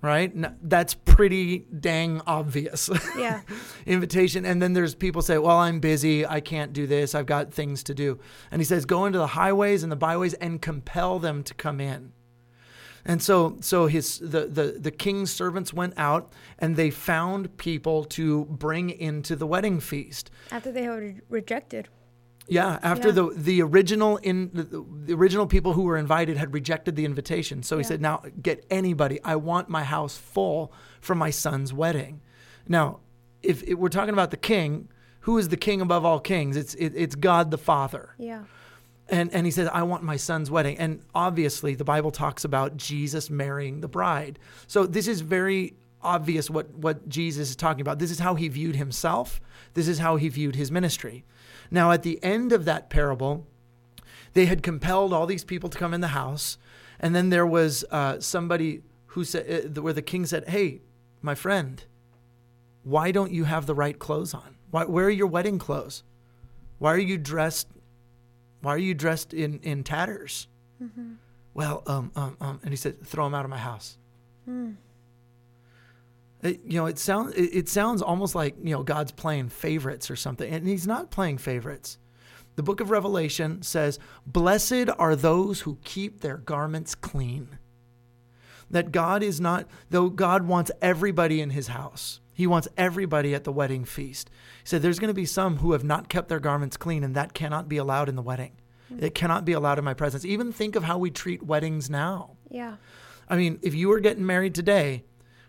Right? 0.00 0.30
N- 0.34 0.56
That's 0.62 0.94
pretty 0.94 1.66
dang 1.80 2.20
obvious. 2.26 2.88
Yeah. 3.18 3.40
Invitation 3.84 4.44
and 4.44 4.62
then 4.62 4.72
there's 4.72 4.94
people 4.94 5.22
say, 5.22 5.38
"Well, 5.38 5.56
I'm 5.56 5.80
busy. 5.80 6.24
I 6.24 6.40
can't 6.40 6.72
do 6.72 6.86
this. 6.86 7.14
I've 7.14 7.26
got 7.26 7.52
things 7.52 7.82
to 7.84 7.94
do." 7.94 8.20
And 8.50 8.60
he 8.60 8.64
says, 8.64 8.84
"Go 8.84 9.06
into 9.06 9.18
the 9.18 9.26
highways 9.28 9.82
and 9.82 9.90
the 9.90 9.96
byways 9.96 10.34
and 10.34 10.62
compel 10.62 11.18
them 11.18 11.42
to 11.44 11.54
come 11.54 11.80
in." 11.80 12.12
And 13.04 13.22
so, 13.22 13.56
so 13.60 13.86
his 13.86 14.18
the, 14.18 14.46
the 14.46 14.76
the 14.78 14.90
king's 14.90 15.30
servants 15.32 15.72
went 15.72 15.94
out 15.96 16.32
and 16.58 16.76
they 16.76 16.90
found 16.90 17.56
people 17.56 18.04
to 18.04 18.44
bring 18.44 18.90
into 18.90 19.34
the 19.34 19.46
wedding 19.46 19.80
feast. 19.80 20.30
After 20.52 20.70
they 20.70 20.86
were 20.88 21.14
rejected. 21.28 21.88
Yeah, 22.48 22.78
after 22.82 23.08
Yeah. 23.08 23.14
the 23.14 23.30
the 23.36 23.62
original 23.62 24.16
in 24.18 24.50
the, 24.54 24.62
the 25.06 25.14
original 25.14 25.46
people 25.46 25.74
who 25.74 25.82
were 25.82 25.96
invited 25.98 26.36
had 26.38 26.54
rejected 26.54 26.96
the 26.96 27.04
invitation. 27.04 27.62
So 27.62 27.76
he 27.76 27.82
Yeah. 27.82 27.88
said, 27.88 28.00
"Now 28.00 28.22
get 28.40 28.64
anybody. 28.70 29.20
I 29.22 29.36
want 29.36 29.68
my 29.68 29.84
house 29.84 30.16
full 30.16 30.72
for 31.00 31.14
my 31.14 31.30
son's 31.30 31.72
wedding." 31.72 32.20
Now, 32.66 33.00
if, 33.42 33.62
if 33.64 33.78
we're 33.78 33.88
talking 33.90 34.12
about 34.14 34.30
the 34.30 34.36
king, 34.38 34.88
who 35.20 35.38
is 35.38 35.48
the 35.48 35.56
king 35.56 35.80
above 35.80 36.04
all 36.04 36.20
kings? 36.20 36.56
It's 36.56 36.74
it, 36.74 36.92
it's 36.96 37.14
God 37.14 37.50
the 37.50 37.58
Father. 37.58 38.14
Yeah. 38.18 38.44
And, 39.10 39.32
and 39.32 39.46
he 39.46 39.50
says, 39.50 39.70
I 39.72 39.84
want 39.84 40.02
my 40.02 40.16
son's 40.16 40.50
wedding. 40.50 40.76
And 40.76 41.00
obviously, 41.14 41.74
the 41.74 41.84
Bible 41.84 42.10
talks 42.10 42.44
about 42.44 42.76
Jesus 42.76 43.30
marrying 43.30 43.80
the 43.80 43.88
bride. 43.88 44.38
So 44.66 44.84
this 44.84 45.08
is 45.08 45.22
very 45.22 45.72
obvious 46.02 46.50
what, 46.50 46.68
what 46.74 47.08
Jesus 47.08 47.48
is 47.48 47.56
talking 47.56 47.80
about. 47.80 47.98
This 48.00 48.10
is 48.10 48.18
how 48.18 48.34
he 48.34 48.48
viewed 48.48 48.76
himself, 48.76 49.40
this 49.72 49.88
is 49.88 49.98
how 49.98 50.16
he 50.16 50.28
viewed 50.28 50.56
his 50.56 50.70
ministry. 50.70 51.24
Now, 51.70 51.92
at 51.92 52.02
the 52.02 52.22
end 52.22 52.52
of 52.52 52.64
that 52.64 52.90
parable, 52.90 53.46
they 54.34 54.46
had 54.46 54.62
compelled 54.62 55.12
all 55.12 55.26
these 55.26 55.44
people 55.44 55.68
to 55.68 55.78
come 55.78 55.94
in 55.94 56.00
the 56.00 56.08
house. 56.08 56.58
And 57.00 57.14
then 57.14 57.30
there 57.30 57.46
was 57.46 57.84
uh, 57.90 58.20
somebody 58.20 58.82
who 59.06 59.24
said, 59.24 59.76
uh, 59.76 59.82
where 59.82 59.92
the 59.92 60.02
king 60.02 60.26
said, 60.26 60.48
Hey, 60.48 60.82
my 61.22 61.34
friend, 61.34 61.82
why 62.82 63.10
don't 63.10 63.32
you 63.32 63.44
have 63.44 63.66
the 63.66 63.74
right 63.74 63.98
clothes 63.98 64.34
on? 64.34 64.56
Why, 64.70 64.84
where 64.84 65.06
are 65.06 65.10
your 65.10 65.26
wedding 65.26 65.58
clothes? 65.58 66.02
Why 66.78 66.94
are 66.94 66.98
you 66.98 67.18
dressed? 67.18 67.68
Why 68.60 68.74
are 68.74 68.78
you 68.78 68.94
dressed 68.94 69.34
in, 69.34 69.60
in 69.62 69.84
tatters? 69.84 70.48
Mm-hmm. 70.82 71.14
Well, 71.54 71.82
um, 71.86 72.12
um, 72.14 72.36
um, 72.40 72.60
and 72.62 72.70
he 72.70 72.76
said, 72.76 73.04
throw 73.04 73.26
him 73.26 73.34
out 73.34 73.44
of 73.44 73.50
my 73.50 73.58
house. 73.58 73.98
Mm. 74.48 74.76
It, 76.42 76.60
you 76.64 76.78
know, 76.78 76.86
it 76.86 76.98
sounds 76.98 77.34
it, 77.34 77.50
it 77.52 77.68
sounds 77.68 78.02
almost 78.02 78.34
like 78.34 78.56
you 78.62 78.72
know 78.72 78.82
God's 78.82 79.12
playing 79.12 79.48
favorites 79.48 80.10
or 80.10 80.16
something, 80.16 80.50
and 80.50 80.66
He's 80.66 80.86
not 80.86 81.10
playing 81.10 81.38
favorites. 81.38 81.98
The 82.56 82.62
book 82.62 82.80
of 82.80 82.90
Revelation 82.90 83.62
says, 83.62 83.98
"Blessed 84.26 84.88
are 84.98 85.16
those 85.16 85.60
who 85.60 85.78
keep 85.84 86.20
their 86.20 86.36
garments 86.36 86.94
clean." 86.94 87.58
That 88.70 88.92
God 88.92 89.22
is 89.22 89.40
not, 89.40 89.66
though 89.88 90.10
God 90.10 90.46
wants 90.46 90.70
everybody 90.82 91.40
in 91.40 91.50
His 91.50 91.68
house. 91.68 92.20
He 92.38 92.46
wants 92.46 92.68
everybody 92.76 93.34
at 93.34 93.42
the 93.42 93.50
wedding 93.50 93.84
feast. 93.84 94.30
He 94.62 94.68
said, 94.68 94.80
There's 94.80 95.00
going 95.00 95.08
to 95.08 95.14
be 95.14 95.24
some 95.26 95.56
who 95.56 95.72
have 95.72 95.82
not 95.82 96.08
kept 96.08 96.28
their 96.28 96.38
garments 96.38 96.76
clean, 96.76 97.02
and 97.02 97.16
that 97.16 97.34
cannot 97.34 97.68
be 97.68 97.78
allowed 97.78 98.08
in 98.08 98.14
the 98.14 98.22
wedding. 98.22 98.52
Mm-hmm. 98.92 99.06
It 99.06 99.14
cannot 99.16 99.44
be 99.44 99.54
allowed 99.54 99.80
in 99.80 99.84
my 99.84 99.92
presence. 99.92 100.24
Even 100.24 100.52
think 100.52 100.76
of 100.76 100.84
how 100.84 100.98
we 100.98 101.10
treat 101.10 101.42
weddings 101.42 101.90
now. 101.90 102.36
Yeah. 102.48 102.76
I 103.28 103.36
mean, 103.36 103.58
if 103.62 103.74
you 103.74 103.88
were 103.88 103.98
getting 103.98 104.24
married 104.24 104.54
today, 104.54 105.02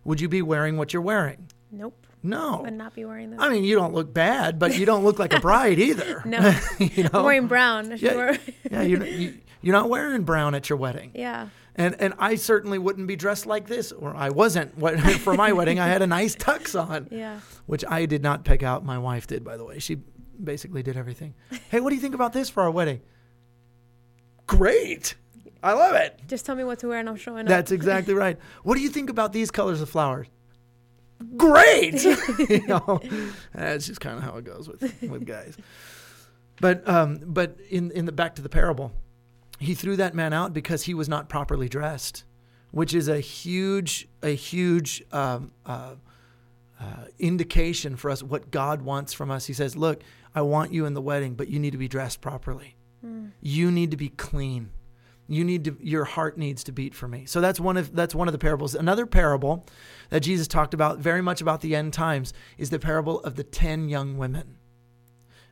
would 0.03 0.21
you 0.21 0.29
be 0.29 0.41
wearing 0.41 0.77
what 0.77 0.93
you're 0.93 1.01
wearing? 1.01 1.47
Nope. 1.71 2.05
No. 2.21 2.61
Would 2.63 2.73
not 2.73 2.95
be 2.95 3.05
wearing 3.05 3.31
them. 3.31 3.39
I 3.39 3.49
mean, 3.49 3.63
you 3.63 3.75
don't 3.75 3.93
look 3.93 4.13
bad, 4.13 4.59
but 4.59 4.77
you 4.77 4.85
don't 4.85 5.03
look 5.03 5.19
like 5.19 5.33
a 5.33 5.39
bride 5.39 5.79
either. 5.79 6.21
no. 6.25 6.53
you 6.79 7.03
know? 7.03 7.09
I'm 7.13 7.23
wearing 7.23 7.47
brown. 7.47 7.95
Yeah, 7.97 8.37
yeah 8.69 8.81
you're, 8.81 9.05
you, 9.05 9.37
you're 9.61 9.73
not 9.73 9.89
wearing 9.89 10.23
brown 10.23 10.55
at 10.55 10.69
your 10.69 10.77
wedding. 10.77 11.11
Yeah. 11.13 11.49
And 11.75 11.95
and 11.99 12.13
I 12.19 12.35
certainly 12.35 12.77
wouldn't 12.77 13.07
be 13.07 13.15
dressed 13.15 13.45
like 13.45 13.67
this, 13.67 13.93
or 13.93 14.13
I 14.13 14.31
wasn't. 14.31 14.77
For 15.19 15.33
my 15.33 15.53
wedding, 15.53 15.79
I 15.79 15.87
had 15.87 16.01
a 16.01 16.07
nice 16.07 16.35
tux 16.35 16.77
on. 16.77 17.07
Yeah. 17.09 17.39
Which 17.67 17.85
I 17.87 18.05
did 18.05 18.21
not 18.21 18.43
pick 18.43 18.63
out. 18.63 18.83
My 18.83 18.97
wife 18.97 19.27
did, 19.27 19.45
by 19.45 19.55
the 19.55 19.63
way. 19.63 19.79
She 19.79 19.99
basically 20.43 20.83
did 20.83 20.97
everything. 20.97 21.35
hey, 21.69 21.79
what 21.79 21.89
do 21.89 21.95
you 21.95 22.01
think 22.01 22.15
about 22.15 22.33
this 22.33 22.49
for 22.49 22.63
our 22.63 22.71
wedding? 22.71 22.99
Great. 24.45 25.15
I 25.61 25.73
love 25.73 25.95
it. 25.95 26.19
Just 26.27 26.45
tell 26.45 26.55
me 26.55 26.63
what 26.63 26.79
to 26.79 26.87
wear 26.87 26.99
and 26.99 27.09
I'm 27.09 27.15
showing 27.15 27.41
up. 27.41 27.47
That's 27.47 27.71
exactly 27.71 28.13
right. 28.13 28.37
What 28.63 28.75
do 28.75 28.81
you 28.81 28.89
think 28.89 29.09
about 29.09 29.33
these 29.33 29.51
colors 29.51 29.81
of 29.81 29.89
flowers? 29.89 30.27
Great. 31.35 32.03
you 32.49 32.65
know, 32.67 33.01
that's 33.53 33.87
just 33.87 33.99
kind 33.99 34.17
of 34.17 34.23
how 34.23 34.37
it 34.37 34.45
goes 34.45 34.67
with 34.67 34.81
with 35.01 35.25
guys. 35.25 35.57
But 36.61 36.87
um, 36.87 37.19
but 37.25 37.57
in 37.69 37.91
in 37.91 38.05
the 38.05 38.11
back 38.11 38.35
to 38.35 38.41
the 38.41 38.49
parable, 38.49 38.91
he 39.59 39.73
threw 39.73 39.95
that 39.97 40.13
man 40.13 40.33
out 40.33 40.53
because 40.53 40.83
he 40.83 40.93
was 40.93 41.09
not 41.09 41.29
properly 41.29 41.67
dressed, 41.67 42.23
which 42.71 42.93
is 42.93 43.07
a 43.07 43.19
huge, 43.19 44.07
a 44.23 44.35
huge 44.35 45.03
um, 45.11 45.51
uh, 45.65 45.95
uh, 46.79 46.85
indication 47.17 47.95
for 47.95 48.09
us 48.09 48.23
what 48.23 48.51
God 48.51 48.81
wants 48.81 49.13
from 49.13 49.31
us. 49.31 49.45
He 49.45 49.53
says, 49.53 49.75
"Look, 49.75 50.01
I 50.33 50.41
want 50.41 50.71
you 50.71 50.85
in 50.85 50.93
the 50.93 51.01
wedding, 51.01 51.35
but 51.35 51.49
you 51.49 51.59
need 51.59 51.71
to 51.71 51.77
be 51.77 51.87
dressed 51.87 52.21
properly. 52.21 52.75
Mm. 53.05 53.31
You 53.41 53.71
need 53.71 53.91
to 53.91 53.97
be 53.97 54.09
clean. 54.09 54.71
You 55.29 55.45
need 55.45 55.63
to. 55.65 55.77
Your 55.79 56.05
heart 56.05 56.37
needs 56.37 56.63
to 56.65 56.71
beat 56.71 56.93
for 56.93 57.07
me." 57.07 57.25
So 57.25 57.39
that's 57.39 57.59
one 57.59 57.77
of 57.77 57.95
that's 57.95 58.15
one 58.15 58.27
of 58.27 58.31
the 58.31 58.39
parables. 58.39 58.75
Another 58.75 59.05
parable 59.05 59.65
that 60.09 60.21
Jesus 60.21 60.47
talked 60.47 60.73
about, 60.73 60.99
very 60.99 61.21
much 61.21 61.39
about 61.39 61.61
the 61.61 61.75
end 61.75 61.93
times, 61.93 62.33
is 62.57 62.69
the 62.69 62.79
parable 62.79 63.21
of 63.21 63.35
the 63.35 63.43
ten 63.43 63.87
young 63.87 64.17
women 64.17 64.57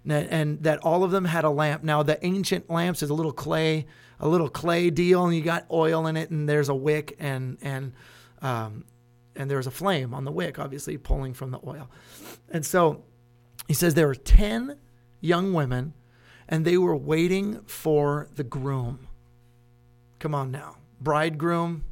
and 0.10 0.64
that 0.64 0.80
all 0.80 1.04
of 1.04 1.12
them 1.12 1.26
had 1.26 1.44
a 1.44 1.50
lamp. 1.50 1.84
Now 1.84 2.04
the 2.04 2.24
ancient 2.26 2.70
lamps 2.70 3.04
is 3.04 3.10
a 3.10 3.14
little 3.14 3.32
clay, 3.32 3.86
a 4.20 4.28
little 4.28 4.50
clay 4.50 4.90
deal, 4.90 5.26
and 5.26 5.36
you 5.36 5.42
got 5.42 5.66
oil 5.72 6.08
in 6.08 6.16
it, 6.16 6.30
and 6.30 6.48
there's 6.48 6.70
a 6.70 6.76
wick 6.76 7.16
and 7.20 7.58
and 7.62 7.94
um, 8.42 8.86
and 9.36 9.50
there's 9.52 9.68
a 9.68 9.72
flame 9.72 10.14
on 10.14 10.26
the 10.26 10.32
wick, 10.32 10.60
obviously 10.60 10.98
pulling 10.98 11.34
from 11.34 11.52
the 11.52 11.60
oil. 11.66 11.90
And 12.50 12.66
so 12.66 13.04
he 13.68 13.74
says 13.74 13.94
there 13.94 14.08
were 14.08 14.16
ten 14.16 14.78
young 15.20 15.54
women, 15.54 15.94
and 16.48 16.64
they 16.64 16.78
were 16.78 16.96
waiting 16.96 17.62
for 17.66 18.30
the 18.36 18.44
groom. 18.44 19.07
Come 20.20 20.34
on 20.34 20.52
now, 20.52 20.78
bridegroom. 21.00 21.84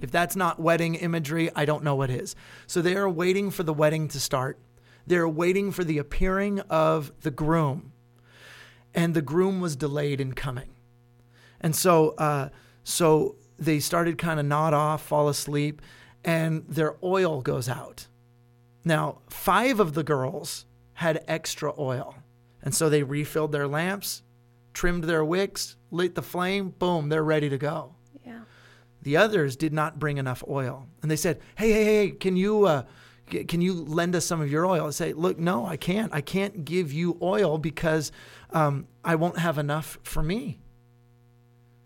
If 0.00 0.10
that's 0.10 0.36
not 0.36 0.60
wedding 0.60 0.96
imagery, 0.96 1.50
I 1.54 1.64
don't 1.64 1.84
know 1.84 1.94
what 1.94 2.10
is. 2.10 2.34
So 2.66 2.82
they 2.82 2.96
are 2.96 3.08
waiting 3.08 3.50
for 3.50 3.62
the 3.62 3.72
wedding 3.72 4.08
to 4.08 4.20
start. 4.20 4.58
They're 5.06 5.28
waiting 5.28 5.70
for 5.70 5.84
the 5.84 5.98
appearing 5.98 6.60
of 6.60 7.12
the 7.20 7.30
groom. 7.30 7.92
And 8.94 9.14
the 9.14 9.22
groom 9.22 9.60
was 9.60 9.76
delayed 9.76 10.20
in 10.20 10.34
coming. 10.34 10.70
And 11.60 11.74
so, 11.74 12.10
uh, 12.18 12.50
so 12.82 13.36
they 13.58 13.80
started 13.80 14.18
kind 14.18 14.40
of 14.40 14.46
nod 14.46 14.74
off, 14.74 15.02
fall 15.02 15.28
asleep, 15.28 15.80
and 16.24 16.64
their 16.68 16.96
oil 17.02 17.40
goes 17.40 17.68
out. 17.68 18.06
Now, 18.84 19.20
five 19.28 19.80
of 19.80 19.94
the 19.94 20.02
girls 20.02 20.66
had 20.94 21.24
extra 21.26 21.72
oil. 21.78 22.16
And 22.62 22.74
so 22.74 22.88
they 22.88 23.02
refilled 23.02 23.52
their 23.52 23.68
lamps, 23.68 24.22
trimmed 24.74 25.04
their 25.04 25.24
wicks, 25.24 25.76
lit 25.90 26.14
the 26.14 26.22
flame, 26.22 26.74
boom, 26.78 27.08
they're 27.08 27.24
ready 27.24 27.48
to 27.48 27.56
go. 27.56 27.94
Yeah. 28.26 28.40
The 29.02 29.16
others 29.16 29.56
did 29.56 29.72
not 29.72 29.98
bring 29.98 30.18
enough 30.18 30.44
oil. 30.46 30.86
And 31.00 31.10
they 31.10 31.16
said, 31.16 31.40
hey, 31.56 31.72
hey, 31.72 31.84
hey, 31.84 32.10
can 32.10 32.36
you, 32.36 32.66
uh, 32.66 32.82
can 33.26 33.60
you 33.60 33.72
lend 33.72 34.14
us 34.14 34.26
some 34.26 34.40
of 34.40 34.50
your 34.50 34.66
oil? 34.66 34.86
I 34.86 34.90
say, 34.90 35.12
look, 35.12 35.38
no, 35.38 35.64
I 35.64 35.76
can't. 35.76 36.12
I 36.12 36.20
can't 36.20 36.64
give 36.64 36.92
you 36.92 37.16
oil 37.22 37.56
because 37.56 38.12
um, 38.50 38.86
I 39.04 39.14
won't 39.14 39.38
have 39.38 39.56
enough 39.56 39.98
for 40.02 40.22
me. 40.22 40.58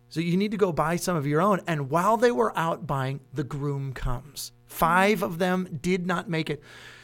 So 0.08 0.20
you 0.20 0.36
need 0.36 0.52
to 0.52 0.56
go 0.56 0.72
buy 0.72 0.96
some 0.96 1.16
of 1.16 1.26
your 1.26 1.40
own. 1.40 1.60
And 1.66 1.90
while 1.90 2.16
they 2.16 2.30
were 2.30 2.56
out 2.58 2.86
buying, 2.86 3.20
the 3.32 3.44
groom 3.44 3.92
comes. 3.92 4.52
Five 4.66 5.22
of 5.22 5.38
them 5.38 5.78
did 5.82 6.06
not 6.06 6.28
make 6.28 6.48
it. 6.48 6.62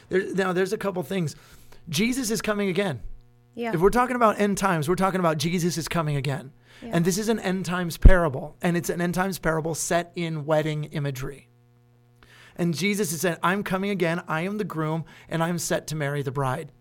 There, 0.09 0.33
now, 0.33 0.53
there's 0.53 0.73
a 0.73 0.77
couple 0.77 1.03
things. 1.03 1.35
Jesus 1.87 2.31
is 2.31 2.41
coming 2.41 2.69
again. 2.69 3.01
Yeah. 3.55 3.71
If 3.73 3.79
we're 3.79 3.89
talking 3.89 4.15
about 4.15 4.39
end 4.39 4.57
times, 4.57 4.87
we're 4.87 4.95
talking 4.95 5.19
about 5.19 5.37
Jesus 5.37 5.77
is 5.77 5.87
coming 5.87 6.15
again. 6.15 6.51
Yeah. 6.81 6.89
And 6.93 7.05
this 7.05 7.17
is 7.17 7.29
an 7.29 7.39
end 7.39 7.65
times 7.65 7.97
parable. 7.97 8.57
And 8.61 8.75
it's 8.75 8.89
an 8.89 9.01
end 9.01 9.15
times 9.15 9.39
parable 9.39 9.73
set 9.73 10.11
in 10.15 10.45
wedding 10.45 10.85
imagery. 10.85 11.49
And 12.57 12.73
Jesus 12.73 13.11
is 13.11 13.21
saying, 13.21 13.37
I'm 13.41 13.63
coming 13.63 13.89
again. 13.89 14.21
I 14.27 14.41
am 14.41 14.57
the 14.57 14.63
groom, 14.63 15.05
and 15.27 15.43
I'm 15.43 15.57
set 15.57 15.87
to 15.87 15.95
marry 15.95 16.21
the 16.21 16.31
bride. 16.31 16.71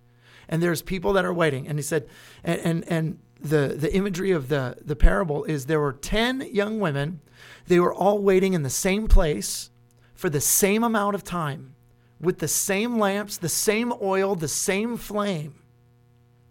And 0.48 0.62
there's 0.62 0.82
people 0.82 1.12
that 1.14 1.24
are 1.24 1.32
waiting. 1.32 1.66
And 1.66 1.78
he 1.78 1.82
said, 1.82 2.06
and 2.42 2.60
and, 2.60 2.84
and 2.88 3.18
the, 3.40 3.74
the 3.78 3.94
imagery 3.94 4.30
of 4.30 4.48
the, 4.48 4.76
the 4.84 4.96
parable 4.96 5.44
is 5.44 5.66
there 5.66 5.80
were 5.80 5.92
10 5.92 6.48
young 6.52 6.80
women. 6.80 7.20
They 7.66 7.78
were 7.78 7.94
all 7.94 8.18
waiting 8.18 8.54
in 8.54 8.62
the 8.62 8.70
same 8.70 9.06
place 9.06 9.70
for 10.14 10.30
the 10.30 10.40
same 10.40 10.82
amount 10.82 11.14
of 11.14 11.24
time 11.24 11.74
with 12.20 12.38
the 12.38 12.48
same 12.48 12.98
lamps, 12.98 13.36
the 13.36 13.48
same 13.48 13.92
oil, 14.00 14.34
the 14.34 14.48
same 14.48 14.96
flame, 14.96 15.56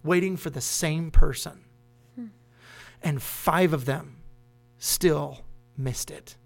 waiting 0.04 0.38
for 0.38 0.50
the 0.50 0.62
same 0.62 1.12
person. 1.12 1.66
Hmm. 2.16 2.28
And 3.02 3.22
five 3.22 3.74
of 3.74 3.86
them 3.86 4.18
still 4.78 5.46
missed 5.78 6.12
it 6.12 6.38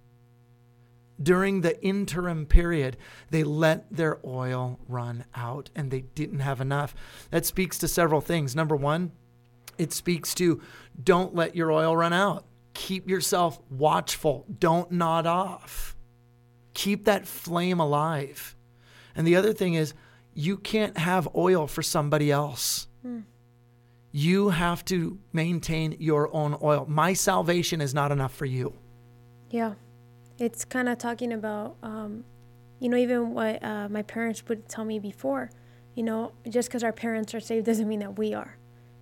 during 1.22 1.62
the 1.62 1.82
interim 1.84 2.46
period, 2.46 2.98
they 3.30 3.44
let 3.44 3.92
their 3.92 4.20
oil 4.26 4.80
run 4.88 5.26
out 5.36 5.70
and 5.76 5.90
they 5.90 6.02
didn't 6.02 6.40
have 6.40 6.62
enough. 6.62 6.96
That 7.32 7.46
speaks 7.46 7.78
to 7.80 7.88
several 7.88 8.22
things. 8.22 8.56
Number 8.56 8.76
one, 8.76 9.12
it 9.78 9.92
speaks 9.94 10.34
to 10.36 10.62
don't 11.02 11.36
let 11.36 11.56
your 11.56 11.72
oil 11.72 11.96
run 11.96 12.14
out. 12.14 12.46
Keep 12.74 13.10
yourself 13.10 13.60
watchful. 13.70 14.46
Don't 14.60 14.92
nod 14.92 15.26
off. 15.26 15.96
Keep 16.74 17.06
that 17.06 17.28
flame 17.28 17.80
alive. 17.80 18.56
And 19.16 19.26
the 19.26 19.36
other 19.36 19.54
thing 19.54 19.74
is, 19.74 19.96
you 20.36 20.58
can't 20.58 20.98
have 20.98 21.28
oil 21.36 21.66
for 21.66 21.82
somebody 21.82 22.32
else. 22.32 22.88
Hmm. 23.02 23.22
You 24.12 24.50
have 24.50 24.84
to 24.86 25.20
maintain 25.34 25.96
your 26.00 26.34
own 26.34 26.58
oil. 26.62 26.86
My 26.88 27.14
salvation 27.14 27.82
is 27.82 27.94
not 27.94 28.12
enough 28.12 28.34
for 28.34 28.46
you. 28.46 28.74
Yeah 29.50 29.74
it's 30.40 30.66
kind 30.66 30.88
of 30.90 30.98
talking 30.98 31.34
about, 31.34 31.76
um, 31.84 32.24
you 32.80 32.90
know, 32.90 32.98
even 32.98 33.34
what 33.34 33.64
uh, 33.64 33.90
my 33.90 34.04
parents 34.04 34.44
would 34.48 34.70
tell 34.70 34.86
me 34.86 35.00
before. 35.00 35.50
You 35.96 36.04
know, 36.04 36.32
just 36.48 36.70
because 36.70 36.84
our 36.84 36.94
parents 36.94 37.34
are 37.34 37.40
saved 37.40 37.66
doesn't 37.66 37.88
mean 37.88 38.00
that 38.00 38.20
we 38.20 38.34
are. 38.34 38.58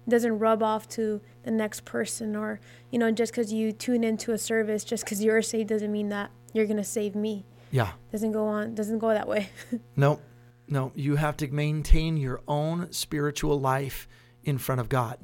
It 0.07 0.09
doesn't 0.09 0.39
rub 0.39 0.63
off 0.63 0.87
to 0.89 1.19
the 1.43 1.51
next 1.51 1.83
person, 1.83 2.35
or 2.35 2.61
you 2.89 2.99
know, 2.99 3.11
just 3.11 3.33
because 3.33 3.51
you 3.51 3.73
tune 3.73 4.03
into 4.03 4.31
a 4.31 4.37
service, 4.37 4.85
just 4.85 5.03
because 5.03 5.21
you're 5.21 5.41
saved 5.41 5.69
doesn't 5.69 5.91
mean 5.91 6.09
that 6.09 6.31
you're 6.53 6.65
gonna 6.65 6.85
save 6.85 7.15
me. 7.15 7.45
Yeah. 7.71 7.91
Doesn't 8.13 8.31
go 8.31 8.45
on. 8.47 8.75
Doesn't 8.75 8.99
go 8.99 9.09
that 9.09 9.27
way. 9.27 9.49
no, 9.97 10.21
no. 10.69 10.93
You 10.95 11.17
have 11.17 11.35
to 11.37 11.47
maintain 11.47 12.15
your 12.15 12.41
own 12.47 12.93
spiritual 12.93 13.59
life 13.59 14.07
in 14.45 14.57
front 14.57 14.79
of 14.79 14.87
God. 14.87 15.19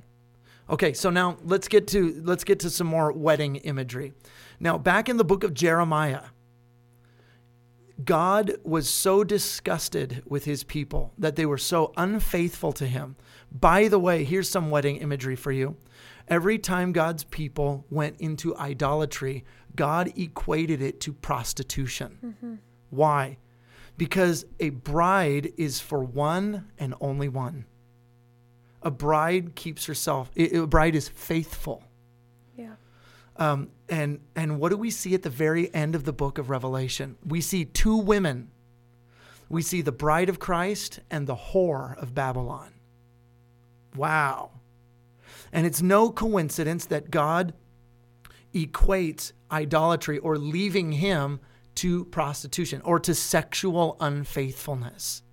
Okay, 0.70 0.94
so 0.94 1.10
now 1.10 1.38
let's 1.44 1.68
get 1.68 1.88
to 1.88 2.22
let's 2.24 2.44
get 2.44 2.60
to 2.60 2.70
some 2.70 2.88
more 2.88 3.12
wedding 3.12 3.58
imagery. 3.58 4.13
Now, 4.60 4.78
back 4.78 5.10
in 5.10 5.18
the 5.18 5.24
book 5.24 5.44
of 5.44 5.54
Jeremiah, 5.54 6.22
God 8.04 8.56
was 8.63 8.90
so 8.90 9.24
disgusted 9.24 10.24
with 10.25 10.46
his 10.46 10.63
people 10.63 11.13
that 11.18 11.36
they 11.36 11.46
were 11.46 11.58
so 11.58 11.94
unfaithful 11.98 12.72
to 12.74 12.88
him. 12.88 13.16
By 13.51 13.88
the 13.90 14.00
way, 14.00 14.24
here's 14.24 14.50
some 14.50 14.70
wedding 14.70 14.98
imagery 14.98 15.36
for 15.36 15.51
you. 15.51 15.75
Every 16.28 16.58
time 16.58 16.94
God's 16.94 17.25
people 17.25 17.86
went 17.90 18.20
into 18.20 18.56
idolatry, 18.56 19.44
God 19.75 20.13
equated 20.18 20.82
it 20.82 21.00
to 21.01 21.13
prostitution. 21.13 22.18
Mm-hmm. 22.24 22.56
Why? 22.90 23.38
Because 23.98 24.46
a 24.60 24.70
bride 24.70 25.51
is 25.58 25.80
for 25.80 26.04
one 26.04 26.72
and 26.80 26.96
only 27.01 27.28
one. 27.28 27.66
A 28.84 28.92
bride 28.92 29.56
keeps 29.56 29.86
herself, 29.86 30.32
a 30.36 30.66
bride 30.66 30.96
is 30.96 31.08
faithful. 31.08 31.84
Yeah. 32.58 32.74
Um, 33.38 33.70
and 33.90 34.20
and 34.36 34.60
what 34.60 34.70
do 34.70 34.78
we 34.78 34.90
see 34.90 35.14
at 35.14 35.24
the 35.24 35.30
very 35.30 35.74
end 35.74 35.96
of 35.96 36.04
the 36.04 36.14
book 36.14 36.38
of 36.38 36.50
Revelation? 36.50 37.18
We 37.26 37.42
see 37.42 37.66
two 37.66 37.98
women. 37.98 38.50
We 39.50 39.62
see 39.62 39.82
the 39.82 39.92
bride 39.92 40.30
of 40.30 40.40
Christ 40.40 41.02
and 41.10 41.28
the 41.28 41.36
whore 41.36 42.02
of 42.02 42.16
Babylon. 42.16 42.74
Wow. 43.96 44.52
And 45.52 45.68
it's 45.68 45.82
no 45.82 46.10
coincidence 46.10 46.86
that 46.86 47.12
God 47.12 47.54
equates 48.54 49.34
idolatry 49.52 50.18
or 50.18 50.38
leaving 50.38 50.94
him 50.94 51.40
to 51.76 52.06
prostitution 52.06 52.82
or 52.84 53.00
to 53.00 53.14
sexual 53.14 53.98
unfaithfulness. 54.00 55.24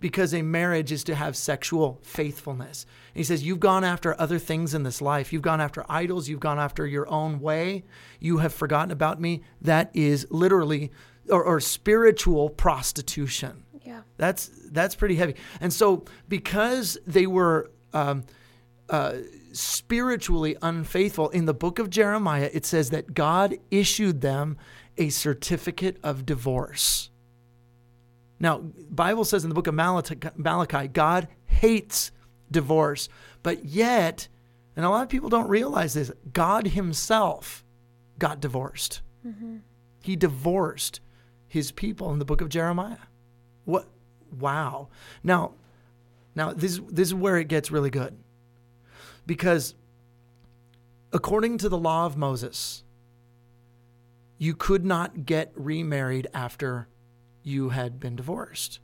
Because 0.00 0.32
a 0.32 0.42
marriage 0.42 0.92
is 0.92 1.02
to 1.04 1.14
have 1.14 1.36
sexual 1.36 1.98
faithfulness. 2.02 2.86
he 3.14 3.24
says, 3.24 3.42
You've 3.42 3.60
gone 3.60 3.82
after 3.82 4.20
other 4.20 4.38
things 4.38 4.74
in 4.74 4.84
this 4.84 5.00
life. 5.00 5.32
You've 5.32 5.42
gone 5.42 5.60
after 5.60 5.84
idols. 5.88 6.28
You've 6.28 6.40
gone 6.40 6.58
after 6.58 6.86
your 6.86 7.08
own 7.08 7.40
way. 7.40 7.84
You 8.20 8.38
have 8.38 8.54
forgotten 8.54 8.92
about 8.92 9.20
me. 9.20 9.42
That 9.60 9.90
is 9.94 10.26
literally 10.30 10.92
or, 11.30 11.42
or 11.42 11.60
spiritual 11.60 12.50
prostitution. 12.50 13.64
Yeah. 13.84 14.02
That's 14.16 14.50
that's 14.70 14.94
pretty 14.94 15.16
heavy. 15.16 15.34
And 15.60 15.72
so 15.72 16.04
because 16.28 16.98
they 17.06 17.26
were 17.26 17.70
um, 17.92 18.24
uh, 18.90 19.14
spiritually 19.52 20.56
unfaithful, 20.62 21.30
in 21.30 21.46
the 21.46 21.54
book 21.54 21.78
of 21.78 21.90
Jeremiah, 21.90 22.50
it 22.52 22.66
says 22.66 22.90
that 22.90 23.14
God 23.14 23.56
issued 23.70 24.20
them 24.20 24.58
a 24.96 25.08
certificate 25.08 25.98
of 26.02 26.26
divorce. 26.26 27.10
Now, 28.40 28.58
Bible 28.58 29.24
says 29.24 29.44
in 29.44 29.48
the 29.48 29.54
book 29.54 29.66
of 29.66 29.74
Malachi, 29.74 30.88
God 30.88 31.28
hates 31.46 32.12
divorce, 32.50 33.08
but 33.42 33.64
yet, 33.64 34.28
and 34.76 34.86
a 34.86 34.90
lot 34.90 35.02
of 35.02 35.08
people 35.08 35.28
don't 35.28 35.48
realize 35.48 35.94
this, 35.94 36.12
God 36.32 36.68
Himself 36.68 37.64
got 38.18 38.40
divorced. 38.40 39.02
Mm-hmm. 39.26 39.56
He 40.02 40.14
divorced 40.14 41.00
His 41.48 41.72
people 41.72 42.12
in 42.12 42.18
the 42.20 42.24
book 42.24 42.40
of 42.40 42.48
Jeremiah. 42.48 42.98
What? 43.64 43.88
Wow. 44.38 44.88
Now, 45.24 45.52
now 46.34 46.52
this 46.52 46.80
this 46.88 47.08
is 47.08 47.14
where 47.14 47.38
it 47.38 47.48
gets 47.48 47.70
really 47.70 47.90
good, 47.90 48.16
because 49.26 49.74
according 51.12 51.58
to 51.58 51.68
the 51.68 51.78
law 51.78 52.06
of 52.06 52.16
Moses, 52.16 52.84
you 54.36 54.54
could 54.54 54.84
not 54.84 55.26
get 55.26 55.50
remarried 55.56 56.28
after 56.32 56.86
you 57.48 57.70
had 57.70 57.98
been 57.98 58.14
divorced. 58.14 58.78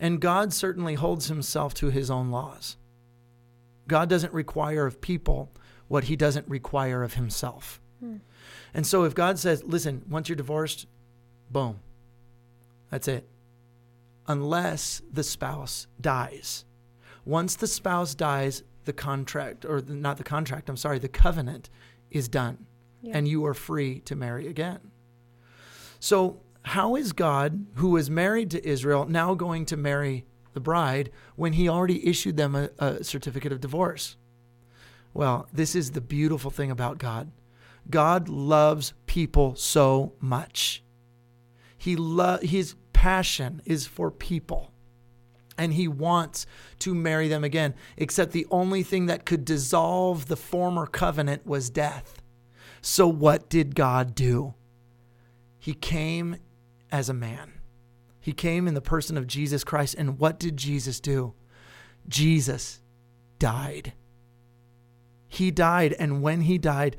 And 0.00 0.20
God 0.20 0.52
certainly 0.52 0.94
holds 0.94 1.28
himself 1.28 1.74
to 1.74 1.90
his 1.90 2.10
own 2.10 2.30
laws. 2.30 2.76
God 3.86 4.08
doesn't 4.08 4.32
require 4.32 4.86
of 4.86 5.00
people 5.00 5.52
what 5.88 6.04
he 6.04 6.16
doesn't 6.16 6.48
require 6.48 7.02
of 7.02 7.14
himself. 7.14 7.80
Hmm. 8.00 8.16
And 8.72 8.86
so 8.86 9.04
if 9.04 9.14
God 9.14 9.38
says, 9.38 9.62
listen, 9.64 10.02
once 10.08 10.28
you're 10.28 10.36
divorced, 10.36 10.86
boom, 11.50 11.80
that's 12.90 13.08
it. 13.08 13.28
Unless 14.26 15.02
the 15.12 15.22
spouse 15.22 15.86
dies. 16.00 16.64
Once 17.24 17.56
the 17.56 17.66
spouse 17.66 18.14
dies, 18.14 18.62
the 18.84 18.92
contract, 18.92 19.64
or 19.64 19.80
the, 19.80 19.94
not 19.94 20.16
the 20.16 20.24
contract, 20.24 20.68
I'm 20.68 20.76
sorry, 20.76 20.98
the 20.98 21.08
covenant 21.08 21.70
is 22.10 22.28
done. 22.28 22.66
Yeah. 23.02 23.18
And 23.18 23.28
you 23.28 23.44
are 23.46 23.54
free 23.54 24.00
to 24.00 24.16
marry 24.16 24.48
again. 24.48 24.80
So 26.00 26.40
how 26.74 26.96
is 26.96 27.12
God, 27.12 27.66
who 27.74 27.90
was 27.90 28.10
married 28.10 28.50
to 28.50 28.68
Israel, 28.68 29.06
now 29.06 29.34
going 29.34 29.64
to 29.66 29.76
marry 29.76 30.24
the 30.54 30.60
bride 30.60 31.08
when 31.36 31.52
he 31.52 31.68
already 31.68 32.04
issued 32.04 32.36
them 32.36 32.56
a, 32.56 32.68
a 32.80 33.04
certificate 33.04 33.52
of 33.52 33.60
divorce? 33.60 34.16
Well, 35.12 35.46
this 35.52 35.76
is 35.76 35.92
the 35.92 36.00
beautiful 36.00 36.50
thing 36.50 36.72
about 36.72 36.98
God. 36.98 37.30
God 37.88 38.28
loves 38.28 38.92
people 39.06 39.54
so 39.54 40.14
much. 40.18 40.82
He 41.78 41.94
lo- 41.94 42.40
his 42.42 42.74
passion 42.92 43.62
is 43.64 43.86
for 43.86 44.10
people 44.10 44.72
and 45.56 45.74
he 45.74 45.86
wants 45.86 46.44
to 46.80 46.92
marry 46.92 47.28
them 47.28 47.44
again. 47.44 47.74
Except 47.96 48.32
the 48.32 48.48
only 48.50 48.82
thing 48.82 49.06
that 49.06 49.24
could 49.24 49.44
dissolve 49.44 50.26
the 50.26 50.36
former 50.36 50.86
covenant 50.86 51.46
was 51.46 51.70
death. 51.70 52.20
So, 52.80 53.06
what 53.06 53.48
did 53.48 53.76
God 53.76 54.16
do? 54.16 54.54
He 55.60 55.72
came 55.72 56.36
as 56.94 57.08
a 57.08 57.14
man. 57.14 57.52
He 58.20 58.32
came 58.32 58.68
in 58.68 58.74
the 58.74 58.80
person 58.80 59.18
of 59.18 59.26
Jesus 59.26 59.64
Christ. 59.64 59.96
And 59.98 60.16
what 60.18 60.38
did 60.38 60.56
Jesus 60.56 61.00
do? 61.00 61.34
Jesus 62.08 62.80
died. 63.40 63.94
He 65.26 65.50
died. 65.50 65.92
And 65.98 66.22
when 66.22 66.42
he 66.42 66.56
died, 66.56 66.96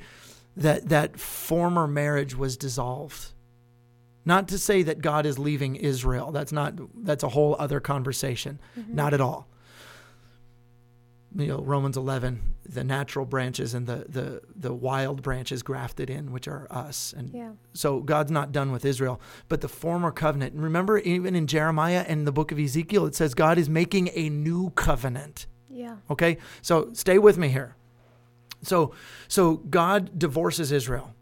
that, 0.58 0.90
that 0.90 1.18
former 1.18 1.88
marriage 1.88 2.36
was 2.36 2.58
dissolved. 2.58 3.32
Not 4.26 4.50
to 4.50 4.60
say 4.60 4.84
that 4.84 5.02
God 5.02 5.26
is 5.26 5.40
leaving 5.40 5.78
Israel. 5.78 6.32
That's 6.32 6.52
not 6.52 6.74
that's 7.06 7.24
a 7.24 7.30
whole 7.30 7.56
other 7.58 7.80
conversation. 7.80 8.60
Mm-hmm. 8.78 8.96
Not 8.96 9.14
at 9.14 9.22
all 9.22 9.48
you 11.38 11.48
know 11.48 11.62
Romans 11.62 11.98
11 11.98 12.42
the 12.68 12.84
natural 12.84 13.26
branches 13.26 13.74
and 13.74 13.88
the 13.88 14.06
the 14.10 14.42
the 14.56 14.74
wild 14.74 15.22
branches 15.22 15.64
grafted 15.64 16.10
in 16.10 16.32
which 16.32 16.48
are 16.48 16.68
us. 16.70 17.14
And 17.16 17.34
yeah. 17.34 17.52
so 17.74 18.00
God's 18.00 18.32
not 18.32 18.52
done 18.52 18.72
with 18.72 18.86
Israel 18.86 19.22
but 19.48 19.62
the 19.62 19.68
former 19.68 20.12
covenant 20.12 20.54
and 20.54 20.64
remember 20.64 20.98
even 21.00 21.36
in 21.36 21.48
Jeremiah 21.48 22.06
and 22.08 22.26
the 22.26 22.32
book 22.32 22.52
of 22.52 22.60
Ezekiel 22.60 23.06
it 23.06 23.16
says 23.16 23.34
God 23.34 23.58
is 23.58 23.70
making 23.70 24.10
a 24.14 24.30
new 24.30 24.72
covenant. 24.72 25.46
Yeah. 25.70 25.98
Okay? 26.10 26.38
So 26.62 26.90
stay 26.94 27.18
with 27.18 27.38
me 27.38 27.50
here. 27.50 27.76
So 28.64 28.94
so 29.28 29.58
God 29.58 30.18
divorces 30.18 30.72
Israel. 30.72 31.14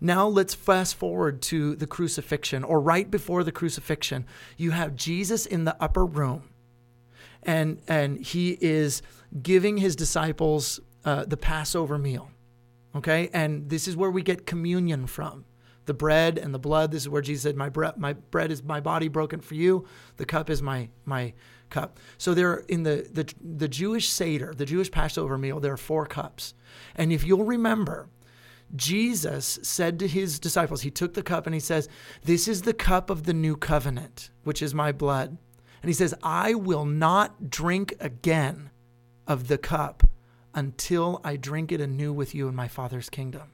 Now 0.00 0.26
let's 0.28 0.54
fast 0.54 0.94
forward 0.94 1.40
to 1.42 1.74
the 1.74 1.86
crucifixion 1.86 2.62
or 2.62 2.80
right 2.80 3.10
before 3.10 3.42
the 3.42 3.52
crucifixion 3.52 4.26
you 4.56 4.70
have 4.70 4.94
Jesus 4.94 5.46
in 5.46 5.64
the 5.64 5.76
upper 5.80 6.04
room 6.04 6.44
and 7.42 7.80
and 7.88 8.18
he 8.18 8.58
is 8.60 9.02
giving 9.42 9.78
his 9.78 9.96
disciples 9.96 10.80
uh, 11.04 11.24
the 11.24 11.36
Passover 11.36 11.98
meal. 11.98 12.30
Okay, 12.94 13.28
and 13.32 13.68
this 13.68 13.86
is 13.86 13.96
where 13.96 14.10
we 14.10 14.22
get 14.22 14.46
communion 14.46 15.06
from. 15.06 15.44
The 15.84 15.94
bread 15.94 16.38
and 16.38 16.52
the 16.52 16.58
blood. 16.58 16.90
This 16.90 17.02
is 17.02 17.08
where 17.08 17.22
Jesus 17.22 17.42
said, 17.42 17.56
"My 17.56 17.68
bread, 17.68 17.96
my 17.96 18.14
bread 18.14 18.50
is 18.50 18.62
my 18.62 18.80
body 18.80 19.08
broken 19.08 19.40
for 19.40 19.54
you. 19.54 19.86
The 20.16 20.24
cup 20.24 20.50
is 20.50 20.62
my 20.62 20.88
my 21.04 21.34
cup." 21.70 22.00
So 22.18 22.34
there, 22.34 22.56
in 22.68 22.82
the 22.82 23.08
the 23.12 23.32
the 23.40 23.68
Jewish 23.68 24.08
seder, 24.08 24.52
the 24.54 24.66
Jewish 24.66 24.90
Passover 24.90 25.38
meal, 25.38 25.60
there 25.60 25.72
are 25.72 25.76
four 25.76 26.06
cups, 26.06 26.54
and 26.96 27.12
if 27.12 27.24
you'll 27.24 27.44
remember, 27.44 28.08
Jesus 28.74 29.60
said 29.62 29.98
to 30.00 30.08
his 30.08 30.40
disciples, 30.40 30.82
he 30.82 30.90
took 30.90 31.14
the 31.14 31.22
cup 31.22 31.46
and 31.46 31.54
he 31.54 31.60
says, 31.60 31.88
"This 32.24 32.48
is 32.48 32.62
the 32.62 32.74
cup 32.74 33.10
of 33.10 33.22
the 33.22 33.34
new 33.34 33.56
covenant, 33.56 34.30
which 34.42 34.62
is 34.62 34.74
my 34.74 34.90
blood." 34.90 35.38
And 35.86 35.90
he 35.90 35.94
says, 35.94 36.16
I 36.20 36.54
will 36.54 36.84
not 36.84 37.48
drink 37.48 37.94
again 38.00 38.70
of 39.24 39.46
the 39.46 39.56
cup 39.56 40.02
until 40.52 41.20
I 41.22 41.36
drink 41.36 41.70
it 41.70 41.80
anew 41.80 42.12
with 42.12 42.34
you 42.34 42.48
in 42.48 42.56
my 42.56 42.66
Father's 42.66 43.08
kingdom. 43.08 43.52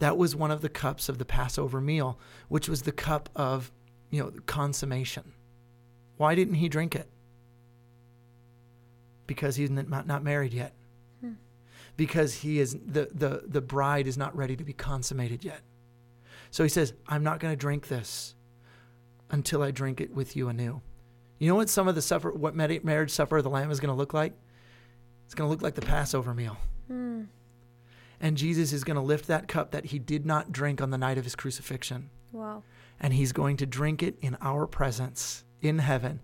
That 0.00 0.16
was 0.16 0.34
one 0.34 0.50
of 0.50 0.62
the 0.62 0.68
cups 0.68 1.08
of 1.08 1.18
the 1.18 1.24
Passover 1.24 1.80
meal, 1.80 2.18
which 2.48 2.68
was 2.68 2.82
the 2.82 2.90
cup 2.90 3.28
of, 3.36 3.70
you 4.10 4.20
know, 4.20 4.32
consummation. 4.46 5.32
Why 6.16 6.34
didn't 6.34 6.54
he 6.54 6.68
drink 6.68 6.96
it? 6.96 7.08
Because 9.28 9.54
he's 9.54 9.70
not 9.70 10.24
married 10.24 10.52
yet. 10.52 10.74
Hmm. 11.20 11.34
Because 11.96 12.34
he 12.34 12.58
is 12.58 12.76
the, 12.84 13.08
the, 13.14 13.44
the 13.46 13.60
bride 13.60 14.08
is 14.08 14.18
not 14.18 14.36
ready 14.36 14.56
to 14.56 14.64
be 14.64 14.72
consummated 14.72 15.44
yet. 15.44 15.60
So 16.50 16.64
he 16.64 16.68
says, 16.68 16.94
I'm 17.06 17.22
not 17.22 17.38
going 17.38 17.52
to 17.52 17.56
drink 17.56 17.86
this 17.86 18.34
until 19.30 19.62
I 19.62 19.70
drink 19.70 20.00
it 20.00 20.14
with 20.14 20.36
you 20.36 20.48
anew. 20.48 20.80
You 21.38 21.48
know 21.48 21.54
what 21.54 21.70
some 21.70 21.88
of 21.88 21.94
the 21.94 22.02
suffer, 22.02 22.30
what 22.30 22.54
marriage 22.54 23.10
supper 23.10 23.38
of 23.38 23.44
the 23.44 23.50
Lamb 23.50 23.70
is 23.70 23.80
going 23.80 23.92
to 23.92 23.96
look 23.96 24.12
like? 24.12 24.34
It's 25.24 25.34
going 25.34 25.48
to 25.48 25.50
look 25.50 25.62
like 25.62 25.74
the 25.74 25.80
Passover 25.80 26.34
meal. 26.34 26.58
Mm. 26.90 27.28
And 28.20 28.36
Jesus 28.36 28.72
is 28.72 28.84
going 28.84 28.96
to 28.96 29.02
lift 29.02 29.26
that 29.28 29.48
cup 29.48 29.70
that 29.70 29.86
he 29.86 29.98
did 29.98 30.26
not 30.26 30.52
drink 30.52 30.82
on 30.82 30.90
the 30.90 30.98
night 30.98 31.16
of 31.16 31.24
his 31.24 31.34
crucifixion. 31.34 32.10
Wow. 32.32 32.62
And 33.00 33.14
he's 33.14 33.32
going 33.32 33.56
to 33.58 33.66
drink 33.66 34.02
it 34.02 34.18
in 34.20 34.36
our 34.42 34.66
presence 34.66 35.44
in 35.62 35.78
heaven, 35.78 36.20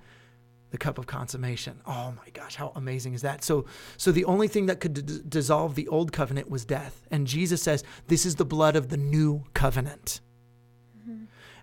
the 0.71 0.79
cup 0.79 0.99
of 0.99 1.07
consummation. 1.07 1.81
Oh 1.87 2.13
my 2.17 2.29
gosh, 2.35 2.57
how 2.57 2.73
amazing 2.77 3.15
is 3.15 3.23
that? 3.23 3.43
So 3.43 3.65
so 3.97 4.13
the 4.13 4.27
only 4.27 4.49
thing 4.49 4.67
that 4.67 4.81
could 4.81 5.07
d- 5.07 5.21
dissolve 5.27 5.75
the 5.75 5.89
old 5.89 6.13
covenant 6.13 6.51
was 6.51 6.67
death. 6.67 7.07
And 7.11 7.27
Jesus 7.27 7.63
says, 7.63 7.83
"This 8.09 8.27
is 8.27 8.35
the 8.35 8.45
blood 8.45 8.77
of 8.77 8.89
the 8.89 8.99
new 8.99 9.45
covenant." 9.55 10.21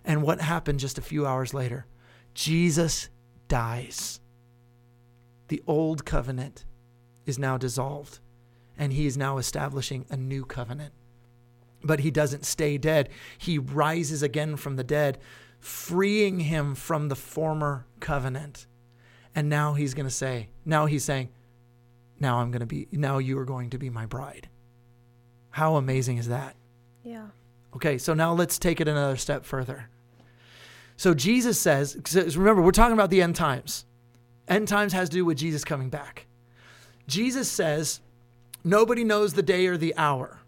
And 0.04 0.22
what 0.22 0.40
happened 0.40 0.80
just 0.80 0.98
a 0.98 1.02
few 1.02 1.26
hours 1.26 1.54
later? 1.54 1.86
Jesus 2.34 3.08
dies. 3.48 4.20
The 5.48 5.62
old 5.66 6.04
covenant 6.04 6.64
is 7.26 7.38
now 7.38 7.56
dissolved, 7.56 8.18
and 8.78 8.92
he 8.92 9.06
is 9.06 9.16
now 9.16 9.38
establishing 9.38 10.04
a 10.10 10.16
new 10.16 10.44
covenant. 10.44 10.92
But 11.82 12.00
he 12.00 12.10
doesn't 12.10 12.44
stay 12.44 12.78
dead. 12.78 13.08
He 13.38 13.58
rises 13.58 14.22
again 14.22 14.56
from 14.56 14.76
the 14.76 14.84
dead, 14.84 15.18
freeing 15.58 16.40
him 16.40 16.74
from 16.74 17.08
the 17.08 17.16
former 17.16 17.86
covenant. 18.00 18.66
And 19.34 19.48
now 19.48 19.74
he's 19.74 19.94
going 19.94 20.06
to 20.06 20.14
say, 20.14 20.48
now 20.64 20.86
he's 20.86 21.04
saying, 21.04 21.30
now 22.20 22.38
I'm 22.38 22.50
going 22.50 22.60
to 22.60 22.66
be, 22.66 22.88
now 22.92 23.18
you 23.18 23.38
are 23.38 23.44
going 23.44 23.70
to 23.70 23.78
be 23.78 23.90
my 23.90 24.06
bride. 24.06 24.48
How 25.50 25.76
amazing 25.76 26.18
is 26.18 26.28
that? 26.28 26.56
Yeah. 27.02 27.28
Okay, 27.74 27.98
so 27.98 28.14
now 28.14 28.32
let's 28.32 28.58
take 28.58 28.80
it 28.80 28.88
another 28.88 29.16
step 29.16 29.44
further. 29.44 29.88
So 30.96 31.14
Jesus 31.14 31.58
says, 31.58 31.96
remember, 32.36 32.62
we're 32.62 32.70
talking 32.70 32.94
about 32.94 33.10
the 33.10 33.22
end 33.22 33.36
times. 33.36 33.84
End 34.46 34.68
times 34.68 34.92
has 34.92 35.08
to 35.08 35.16
do 35.16 35.24
with 35.24 35.38
Jesus 35.38 35.64
coming 35.64 35.88
back. 35.88 36.26
Jesus 37.06 37.50
says, 37.50 38.00
nobody 38.62 39.04
knows 39.04 39.34
the 39.34 39.42
day 39.42 39.66
or 39.66 39.76
the 39.76 39.94
hour, 39.96 40.38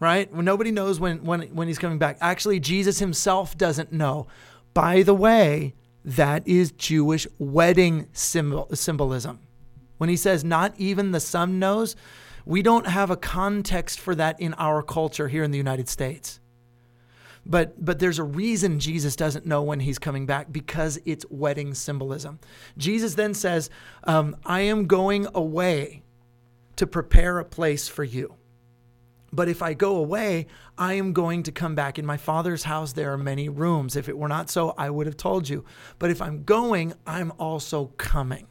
right? 0.00 0.32
Nobody 0.34 0.70
knows 0.70 0.98
when, 0.98 1.24
when, 1.24 1.42
when 1.54 1.68
he's 1.68 1.78
coming 1.78 1.98
back. 1.98 2.18
Actually, 2.20 2.60
Jesus 2.60 2.98
himself 2.98 3.56
doesn't 3.56 3.92
know. 3.92 4.26
By 4.74 5.02
the 5.02 5.14
way, 5.14 5.74
that 6.04 6.46
is 6.48 6.72
Jewish 6.72 7.26
wedding 7.38 8.08
symbol, 8.12 8.68
symbolism. 8.74 9.38
When 9.98 10.08
he 10.08 10.16
says, 10.16 10.42
not 10.42 10.74
even 10.76 11.12
the 11.12 11.20
Son 11.20 11.58
knows, 11.58 11.94
we 12.44 12.60
don't 12.60 12.88
have 12.88 13.10
a 13.10 13.16
context 13.16 14.00
for 14.00 14.14
that 14.16 14.40
in 14.40 14.54
our 14.54 14.82
culture 14.82 15.28
here 15.28 15.44
in 15.44 15.52
the 15.52 15.58
United 15.58 15.88
States. 15.88 16.40
But 17.44 17.84
but 17.84 17.98
there's 17.98 18.18
a 18.18 18.24
reason 18.24 18.78
Jesus 18.78 19.16
doesn't 19.16 19.46
know 19.46 19.62
when 19.62 19.80
he's 19.80 19.98
coming 19.98 20.26
back 20.26 20.52
because 20.52 21.00
it's 21.04 21.26
wedding 21.28 21.74
symbolism. 21.74 22.38
Jesus 22.78 23.14
then 23.14 23.34
says, 23.34 23.68
um, 24.04 24.36
"I 24.46 24.60
am 24.60 24.86
going 24.86 25.26
away 25.34 26.02
to 26.76 26.86
prepare 26.86 27.38
a 27.38 27.44
place 27.44 27.88
for 27.88 28.04
you." 28.04 28.36
But 29.32 29.48
if 29.48 29.62
I 29.62 29.72
go 29.72 29.96
away, 29.96 30.46
I 30.76 30.94
am 30.94 31.12
going 31.14 31.42
to 31.44 31.52
come 31.52 31.74
back. 31.74 31.98
In 31.98 32.04
my 32.04 32.18
Father's 32.18 32.64
house, 32.64 32.92
there 32.92 33.12
are 33.12 33.18
many 33.18 33.48
rooms. 33.48 33.96
If 33.96 34.08
it 34.08 34.18
were 34.18 34.28
not 34.28 34.50
so, 34.50 34.74
I 34.76 34.90
would 34.90 35.06
have 35.06 35.16
told 35.16 35.48
you. 35.48 35.64
But 35.98 36.10
if 36.10 36.20
I'm 36.20 36.44
going, 36.44 36.92
I'm 37.06 37.32
also 37.38 37.86
coming. 37.96 38.46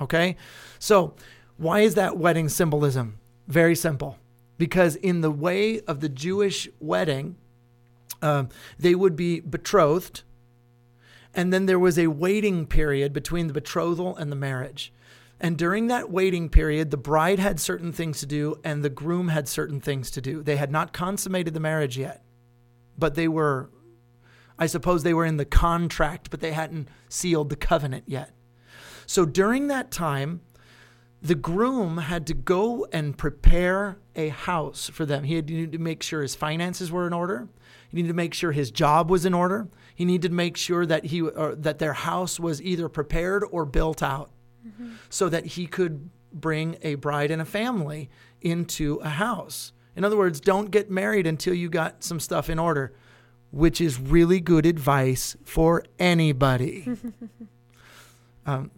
Okay? 0.00 0.36
So, 0.80 1.14
why 1.56 1.80
is 1.80 1.94
that 1.94 2.18
wedding 2.18 2.48
symbolism? 2.48 3.20
Very 3.46 3.76
simple. 3.76 4.18
Because 4.58 4.96
in 4.96 5.20
the 5.20 5.30
way 5.30 5.80
of 5.82 6.00
the 6.00 6.08
Jewish 6.08 6.68
wedding, 6.80 7.36
um, 8.22 8.48
they 8.78 8.94
would 8.94 9.16
be 9.16 9.40
betrothed, 9.40 10.22
and 11.34 11.52
then 11.52 11.66
there 11.66 11.78
was 11.78 11.98
a 11.98 12.06
waiting 12.06 12.66
period 12.66 13.12
between 13.12 13.48
the 13.48 13.52
betrothal 13.52 14.16
and 14.16 14.30
the 14.30 14.36
marriage. 14.36 14.92
And 15.40 15.58
during 15.58 15.88
that 15.88 16.08
waiting 16.08 16.48
period, 16.48 16.92
the 16.92 16.96
bride 16.96 17.40
had 17.40 17.58
certain 17.58 17.92
things 17.92 18.20
to 18.20 18.26
do 18.26 18.60
and 18.62 18.84
the 18.84 18.88
groom 18.88 19.28
had 19.28 19.48
certain 19.48 19.80
things 19.80 20.08
to 20.12 20.20
do. 20.20 20.40
They 20.40 20.54
had 20.54 20.70
not 20.70 20.92
consummated 20.92 21.52
the 21.52 21.58
marriage 21.58 21.98
yet, 21.98 22.22
but 22.96 23.16
they 23.16 23.26
were, 23.26 23.68
I 24.56 24.66
suppose, 24.66 25.02
they 25.02 25.14
were 25.14 25.24
in 25.24 25.38
the 25.38 25.44
contract, 25.44 26.30
but 26.30 26.38
they 26.38 26.52
hadn't 26.52 26.86
sealed 27.08 27.48
the 27.48 27.56
covenant 27.56 28.04
yet. 28.06 28.30
So 29.04 29.26
during 29.26 29.66
that 29.66 29.90
time, 29.90 30.42
the 31.20 31.34
groom 31.34 31.98
had 31.98 32.24
to 32.28 32.34
go 32.34 32.86
and 32.92 33.18
prepare 33.18 33.98
a 34.14 34.28
house 34.28 34.88
for 34.88 35.04
them. 35.04 35.24
He 35.24 35.34
had 35.34 35.48
to 35.48 35.78
make 35.78 36.04
sure 36.04 36.22
his 36.22 36.36
finances 36.36 36.92
were 36.92 37.06
in 37.06 37.12
order. 37.12 37.48
He 37.92 37.96
needed 37.96 38.08
to 38.08 38.14
make 38.14 38.32
sure 38.32 38.52
his 38.52 38.70
job 38.70 39.10
was 39.10 39.26
in 39.26 39.34
order. 39.34 39.68
He 39.94 40.06
needed 40.06 40.30
to 40.30 40.34
make 40.34 40.56
sure 40.56 40.86
that 40.86 41.04
he 41.06 41.20
or 41.20 41.54
that 41.54 41.78
their 41.78 41.92
house 41.92 42.40
was 42.40 42.62
either 42.62 42.88
prepared 42.88 43.44
or 43.50 43.66
built 43.66 44.02
out, 44.02 44.30
mm-hmm. 44.66 44.94
so 45.10 45.28
that 45.28 45.44
he 45.44 45.66
could 45.66 46.08
bring 46.32 46.78
a 46.80 46.94
bride 46.94 47.30
and 47.30 47.42
a 47.42 47.44
family 47.44 48.08
into 48.40 48.94
a 49.02 49.10
house. 49.10 49.72
In 49.94 50.04
other 50.04 50.16
words, 50.16 50.40
don't 50.40 50.70
get 50.70 50.90
married 50.90 51.26
until 51.26 51.52
you 51.52 51.68
got 51.68 52.02
some 52.02 52.18
stuff 52.18 52.48
in 52.48 52.58
order, 52.58 52.94
which 53.50 53.78
is 53.78 54.00
really 54.00 54.40
good 54.40 54.64
advice 54.64 55.36
for 55.44 55.84
anybody. 55.98 56.88
um, 58.46 58.70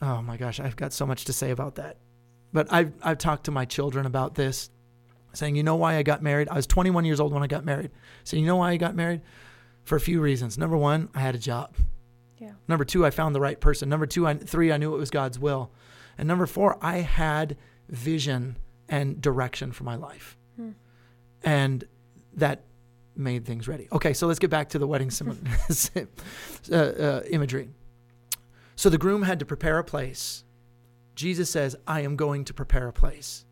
oh 0.00 0.22
my 0.22 0.36
gosh, 0.36 0.60
I've 0.60 0.76
got 0.76 0.92
so 0.92 1.04
much 1.04 1.24
to 1.24 1.32
say 1.32 1.50
about 1.50 1.74
that. 1.74 1.96
But 2.52 2.72
I've, 2.72 2.92
I've 3.02 3.18
talked 3.18 3.44
to 3.46 3.50
my 3.50 3.64
children 3.64 4.06
about 4.06 4.36
this, 4.36 4.70
saying, 5.36 5.56
you 5.56 5.62
know 5.62 5.76
why 5.76 5.96
I 5.96 6.02
got 6.02 6.22
married? 6.22 6.48
I 6.48 6.54
was 6.54 6.66
21 6.66 7.04
years 7.04 7.20
old 7.20 7.32
when 7.32 7.42
I 7.42 7.46
got 7.46 7.64
married. 7.64 7.90
So, 8.24 8.36
you 8.36 8.46
know 8.46 8.56
why 8.56 8.72
I 8.72 8.76
got 8.76 8.94
married? 8.94 9.22
For 9.84 9.96
a 9.96 10.00
few 10.00 10.20
reasons. 10.20 10.56
Number 10.56 10.76
one, 10.76 11.08
I 11.14 11.20
had 11.20 11.34
a 11.34 11.38
job. 11.38 11.74
Yeah. 12.38 12.52
Number 12.68 12.84
two, 12.84 13.04
I 13.04 13.10
found 13.10 13.34
the 13.34 13.40
right 13.40 13.60
person. 13.60 13.88
Number 13.88 14.06
two, 14.06 14.26
I, 14.26 14.34
three, 14.34 14.72
I 14.72 14.76
knew 14.76 14.94
it 14.94 14.98
was 14.98 15.10
God's 15.10 15.38
will. 15.38 15.70
And 16.18 16.28
number 16.28 16.46
four, 16.46 16.78
I 16.80 16.98
had 16.98 17.56
vision 17.88 18.56
and 18.88 19.20
direction 19.20 19.72
for 19.72 19.84
my 19.84 19.96
life. 19.96 20.36
Hmm. 20.56 20.70
And 21.42 21.84
that 22.34 22.64
made 23.16 23.44
things 23.44 23.68
ready. 23.68 23.88
Okay, 23.92 24.12
so 24.12 24.26
let's 24.26 24.38
get 24.38 24.50
back 24.50 24.70
to 24.70 24.78
the 24.78 24.86
wedding 24.86 25.10
sim- 25.10 25.38
uh, 26.72 26.74
uh, 26.74 27.22
imagery. 27.30 27.70
So 28.76 28.88
the 28.90 28.98
groom 28.98 29.22
had 29.22 29.38
to 29.38 29.44
prepare 29.46 29.78
a 29.78 29.84
place. 29.84 30.44
Jesus 31.14 31.48
says, 31.48 31.76
I 31.86 32.00
am 32.00 32.16
going 32.16 32.44
to 32.46 32.54
prepare 32.54 32.88
a 32.88 32.92
place. 32.92 33.44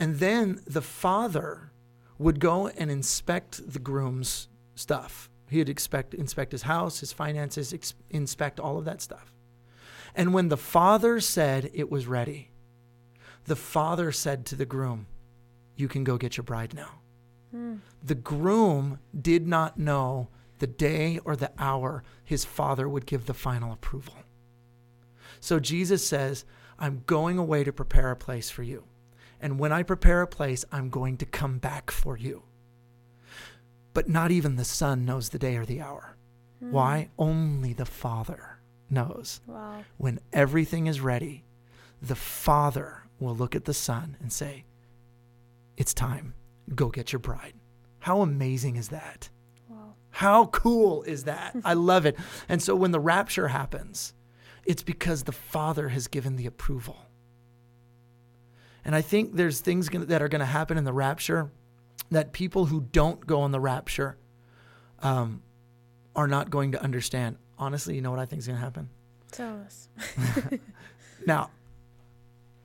And 0.00 0.18
then 0.18 0.62
the 0.66 0.82
father 0.82 1.72
would 2.18 2.40
go 2.40 2.68
and 2.68 2.90
inspect 2.90 3.72
the 3.72 3.78
groom's 3.78 4.48
stuff. 4.74 5.30
He'd 5.48 5.68
expect, 5.68 6.14
inspect 6.14 6.52
his 6.52 6.62
house, 6.62 7.00
his 7.00 7.12
finances, 7.12 7.74
ex- 7.74 7.94
inspect 8.08 8.58
all 8.58 8.78
of 8.78 8.86
that 8.86 9.02
stuff. 9.02 9.34
And 10.14 10.32
when 10.32 10.48
the 10.48 10.56
father 10.56 11.20
said 11.20 11.70
it 11.74 11.90
was 11.90 12.06
ready, 12.06 12.50
the 13.44 13.56
father 13.56 14.10
said 14.10 14.46
to 14.46 14.56
the 14.56 14.64
groom, 14.64 15.06
You 15.76 15.86
can 15.86 16.02
go 16.02 16.16
get 16.16 16.36
your 16.36 16.44
bride 16.44 16.74
now. 16.74 17.00
Hmm. 17.50 17.76
The 18.02 18.14
groom 18.14 19.00
did 19.18 19.46
not 19.46 19.78
know 19.78 20.28
the 20.60 20.66
day 20.66 21.18
or 21.24 21.36
the 21.36 21.52
hour 21.58 22.04
his 22.24 22.44
father 22.44 22.88
would 22.88 23.06
give 23.06 23.26
the 23.26 23.34
final 23.34 23.72
approval. 23.72 24.14
So 25.40 25.58
Jesus 25.58 26.06
says, 26.06 26.44
I'm 26.78 27.02
going 27.06 27.38
away 27.38 27.64
to 27.64 27.72
prepare 27.72 28.10
a 28.10 28.16
place 28.16 28.50
for 28.50 28.62
you. 28.62 28.84
And 29.40 29.58
when 29.58 29.72
I 29.72 29.82
prepare 29.82 30.22
a 30.22 30.26
place, 30.26 30.64
I'm 30.70 30.90
going 30.90 31.16
to 31.18 31.26
come 31.26 31.58
back 31.58 31.90
for 31.90 32.16
you. 32.16 32.42
But 33.94 34.08
not 34.08 34.30
even 34.30 34.56
the 34.56 34.64
Son 34.64 35.04
knows 35.04 35.30
the 35.30 35.38
day 35.38 35.56
or 35.56 35.64
the 35.64 35.80
hour. 35.80 36.16
Mm. 36.62 36.70
Why? 36.70 37.08
Only 37.18 37.72
the 37.72 37.86
Father 37.86 38.60
knows. 38.90 39.40
Wow. 39.46 39.84
When 39.96 40.20
everything 40.32 40.86
is 40.86 41.00
ready, 41.00 41.44
the 42.02 42.14
Father 42.14 43.04
will 43.18 43.34
look 43.34 43.54
at 43.54 43.64
the 43.64 43.74
Son 43.74 44.16
and 44.20 44.32
say, 44.32 44.64
It's 45.76 45.94
time. 45.94 46.34
Go 46.74 46.88
get 46.88 47.12
your 47.12 47.20
bride. 47.20 47.54
How 48.00 48.20
amazing 48.20 48.76
is 48.76 48.88
that? 48.88 49.28
Wow. 49.68 49.94
How 50.10 50.46
cool 50.46 51.02
is 51.02 51.24
that? 51.24 51.56
I 51.64 51.74
love 51.74 52.06
it. 52.06 52.16
And 52.48 52.62
so 52.62 52.74
when 52.76 52.92
the 52.92 53.00
rapture 53.00 53.48
happens, 53.48 54.14
it's 54.64 54.82
because 54.82 55.24
the 55.24 55.32
Father 55.32 55.88
has 55.88 56.06
given 56.06 56.36
the 56.36 56.46
approval. 56.46 57.09
And 58.84 58.94
I 58.94 59.02
think 59.02 59.34
there's 59.34 59.60
things 59.60 59.88
that 59.88 60.22
are 60.22 60.28
going 60.28 60.40
to 60.40 60.46
happen 60.46 60.78
in 60.78 60.84
the 60.84 60.92
rapture 60.92 61.50
that 62.10 62.32
people 62.32 62.66
who 62.66 62.80
don't 62.80 63.26
go 63.26 63.42
on 63.42 63.52
the 63.52 63.60
rapture 63.60 64.16
um, 65.00 65.42
are 66.16 66.26
not 66.26 66.50
going 66.50 66.72
to 66.72 66.82
understand. 66.82 67.36
Honestly, 67.58 67.94
you 67.94 68.00
know 68.00 68.10
what 68.10 68.20
I 68.20 68.24
think 68.24 68.40
is 68.40 68.46
going 68.46 68.58
to 68.58 68.64
happen? 68.64 68.88
Tell 69.30 69.60
us. 69.60 69.88
now, 71.26 71.50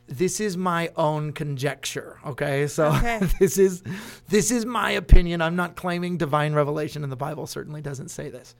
this 0.08 0.40
is 0.40 0.56
my 0.56 0.92
own 0.96 1.34
conjecture 1.34 2.20
okay 2.26 2.68
so 2.68 2.88
okay. 2.88 3.20
this 3.40 3.58
is 3.58 3.82
this 4.30 4.52
is 4.52 4.66
my 4.66 4.92
opinion 4.92 5.42
i'm 5.42 5.56
not 5.56 5.76
claiming 5.76 6.18
divine 6.18 6.54
revelation 6.54 7.02
and 7.02 7.12
the 7.12 7.18
bible 7.18 7.48
certainly 7.48 7.82
doesn't 7.82 8.10
say 8.10 8.30
this 8.30 8.56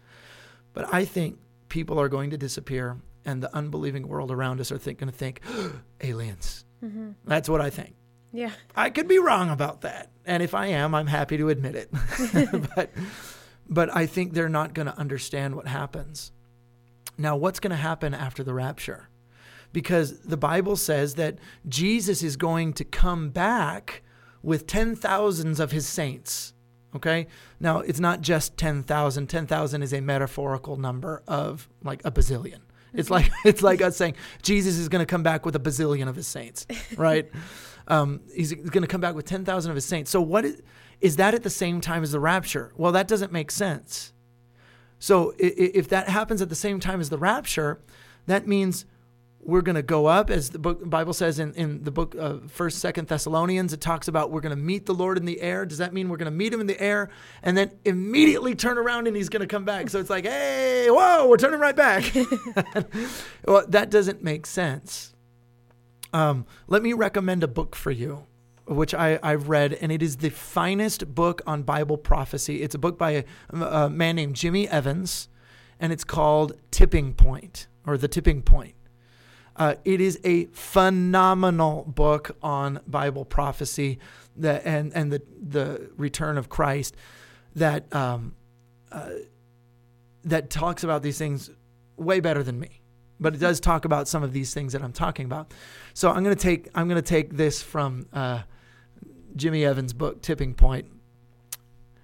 but 0.74 0.92
i 0.92 1.06
think 1.06 1.38
people 1.70 2.00
are 2.00 2.10
going 2.10 2.32
to 2.32 2.38
disappear 2.38 2.98
and 3.26 3.42
the 3.44 3.56
unbelieving 3.56 4.08
world 4.08 4.32
around 4.32 4.60
us 4.60 4.72
are 4.72 4.78
going 4.80 4.98
to 4.98 5.12
think 5.12 5.40
aliens 6.02 6.65
mm-hmm. 6.84 7.12
that's 7.26 7.50
what 7.50 7.62
i 7.62 7.70
think 7.70 7.96
yeah 8.32 8.52
i 8.76 8.90
could 8.90 9.08
be 9.08 9.20
wrong 9.20 9.50
about 9.50 9.82
that 9.82 10.10
and 10.26 10.42
if 10.42 10.54
i 10.54 10.68
am 10.68 10.96
i'm 10.96 11.08
happy 11.08 11.38
to 11.38 11.50
admit 11.50 11.76
it 11.76 11.90
but 12.76 12.90
but 13.70 13.96
i 13.96 14.06
think 14.06 14.34
they're 14.34 14.50
not 14.50 14.74
going 14.74 14.88
to 14.88 14.98
understand 14.98 15.56
what 15.56 15.68
happens 15.68 16.32
now 17.18 17.36
what's 17.36 17.60
going 17.60 17.72
to 17.72 17.78
happen 17.78 18.14
after 18.14 18.44
the 18.44 18.54
rapture 18.54 19.10
because 19.76 20.20
the 20.22 20.38
Bible 20.38 20.78
says 20.78 21.16
that 21.16 21.38
Jesus 21.68 22.24
is 22.24 22.38
going 22.38 22.72
to 22.72 22.86
come 22.86 23.30
back 23.30 24.04
with 24.42 24.68
ten 24.68 24.96
thousands 24.96 25.60
of 25.60 25.74
his 25.74 25.86
saints. 25.86 26.54
Okay? 26.96 27.28
Now, 27.60 27.80
it's 27.80 28.00
not 28.00 28.22
just 28.22 28.56
10,000. 28.56 29.28
10,000 29.28 29.84
is 29.84 29.92
a 29.92 30.00
metaphorical 30.00 30.78
number 30.78 31.22
of 31.28 31.68
like 31.84 32.00
a 32.06 32.12
bazillion. 32.12 32.62
It's 32.98 33.10
like 33.10 33.32
it's 33.46 33.62
like 33.62 33.82
us 33.82 33.98
saying 33.98 34.16
Jesus 34.42 34.78
is 34.78 34.90
going 34.90 35.02
to 35.02 35.06
come 35.06 35.24
back 35.24 35.46
with 35.46 35.56
a 35.56 35.60
bazillion 35.60 36.08
of 36.08 36.16
his 36.16 36.28
saints, 36.28 36.66
right? 36.98 37.30
um, 37.88 38.22
he's 38.34 38.54
going 38.54 38.82
to 38.82 38.88
come 38.88 39.02
back 39.02 39.16
with 39.16 39.26
10,000 39.26 39.70
of 39.70 39.76
his 39.76 39.86
saints. 39.86 40.12
So 40.12 40.22
what 40.22 40.46
is, 40.46 40.62
is 41.02 41.18
that 41.18 41.34
at 41.34 41.44
the 41.44 41.50
same 41.50 41.82
time 41.82 42.04
as 42.04 42.12
the 42.12 42.20
rapture? 42.20 42.72
Well, 42.78 42.92
that 42.94 43.08
doesn't 43.08 43.32
make 43.32 43.52
sense. 43.52 44.14
So 44.98 45.34
if 45.38 45.90
that 45.90 46.10
happens 46.10 46.42
at 46.42 46.50
the 46.50 46.56
same 46.56 46.80
time 46.80 47.00
as 47.00 47.10
the 47.10 47.18
rapture, 47.18 47.80
that 48.28 48.48
means 48.48 48.86
we're 49.46 49.62
going 49.62 49.76
to 49.76 49.84
go 49.84 50.08
up 50.08 50.30
as 50.30 50.50
the 50.50 50.60
book 50.60 50.88
bible 50.90 51.14
says 51.14 51.40
in, 51.40 51.54
in 51.54 51.84
the 51.84 51.92
book 51.92 52.16
of 52.16 52.52
first 52.52 52.80
second 52.80 53.08
thessalonians 53.08 53.72
it 53.74 53.80
talks 53.80 54.08
about 54.08 54.32
we're 54.32 54.42
going 54.42 54.56
to 54.56 54.62
meet 54.62 54.86
the 54.86 54.94
lord 54.94 55.18
in 55.18 55.26
the 55.26 55.40
air 55.42 55.66
does 55.66 55.78
that 55.78 55.94
mean 55.94 56.10
we're 56.10 56.18
going 56.18 56.32
to 56.32 56.36
meet 56.36 56.52
him 56.52 56.60
in 56.60 56.68
the 56.68 56.80
air 56.82 57.10
and 57.44 57.56
then 57.58 57.72
immediately 57.86 58.56
turn 58.56 58.78
around 58.78 59.08
and 59.08 59.16
he's 59.16 59.30
going 59.30 59.42
to 59.42 59.48
come 59.48 59.64
back 59.64 59.90
so 59.90 60.00
it's 60.00 60.10
like 60.10 60.26
hey 60.26 60.88
whoa 60.90 61.28
we're 61.28 61.38
turning 61.38 61.60
right 61.60 61.76
back 61.76 62.04
well 63.46 63.64
that 63.68 63.90
doesn't 63.90 64.24
make 64.24 64.46
sense 64.46 65.14
um, 66.14 66.46
let 66.68 66.82
me 66.82 66.94
recommend 66.94 67.44
a 67.44 67.48
book 67.48 67.76
for 67.76 67.92
you 67.92 68.26
which 68.68 68.94
I, 68.94 69.20
I've 69.22 69.50
read, 69.50 69.74
and 69.74 69.92
it 69.92 70.02
is 70.02 70.18
the 70.18 70.30
finest 70.30 71.14
book 71.14 71.42
on 71.46 71.64
Bible 71.64 71.98
prophecy. 71.98 72.62
It's 72.62 72.76
a 72.76 72.80
book 72.80 72.98
by 72.98 73.12
a, 73.52 73.56
a 73.58 73.90
man 73.90 74.16
named 74.16 74.36
Jimmy 74.36 74.68
Evans, 74.68 75.30
and 75.80 75.94
it's 75.94 76.04
called 76.04 76.54
Tipping 76.72 77.14
Point 77.14 77.68
or 77.86 77.98
The 77.98 78.08
Tipping 78.08 78.42
Point. 78.42 78.75
Uh, 79.56 79.76
it 79.86 80.02
is 80.02 80.20
a 80.24 80.46
phenomenal 80.48 81.84
book 81.84 82.36
on 82.44 82.80
Bible 82.88 83.24
prophecy 83.24 84.00
that, 84.36 84.66
and, 84.66 84.94
and 84.94 85.12
the, 85.12 85.22
the 85.42 85.90
return 85.98 86.38
of 86.38 86.50
Christ 86.50 86.96
that, 87.56 87.94
um, 87.96 88.36
uh, 88.92 89.10
that 90.26 90.50
talks 90.50 90.84
about 90.84 91.04
these 91.04 91.18
things 91.18 91.50
way 91.96 92.20
better 92.20 92.44
than 92.44 92.60
me. 92.60 92.82
But 93.20 93.34
it 93.34 93.38
does 93.38 93.62
talk 93.62 93.86
about 93.86 94.10
some 94.10 94.24
of 94.24 94.34
these 94.34 94.54
things 94.54 94.74
that 94.74 94.82
I'm 94.82 94.92
talking 94.92 95.26
about. 95.26 95.54
So 95.94 96.10
I'm 96.10 96.24
going 96.24 96.36
to 96.36 96.42
take 96.42 96.70
I'm 96.76 96.90
going 96.90 97.02
to 97.02 97.08
take 97.08 97.38
this 97.38 97.64
from 97.64 98.08
uh, 98.12 98.42
Jimmy 99.38 99.64
Evans' 99.64 99.94
book 99.94 100.22
Tipping 100.22 100.54
Point, 100.54 100.88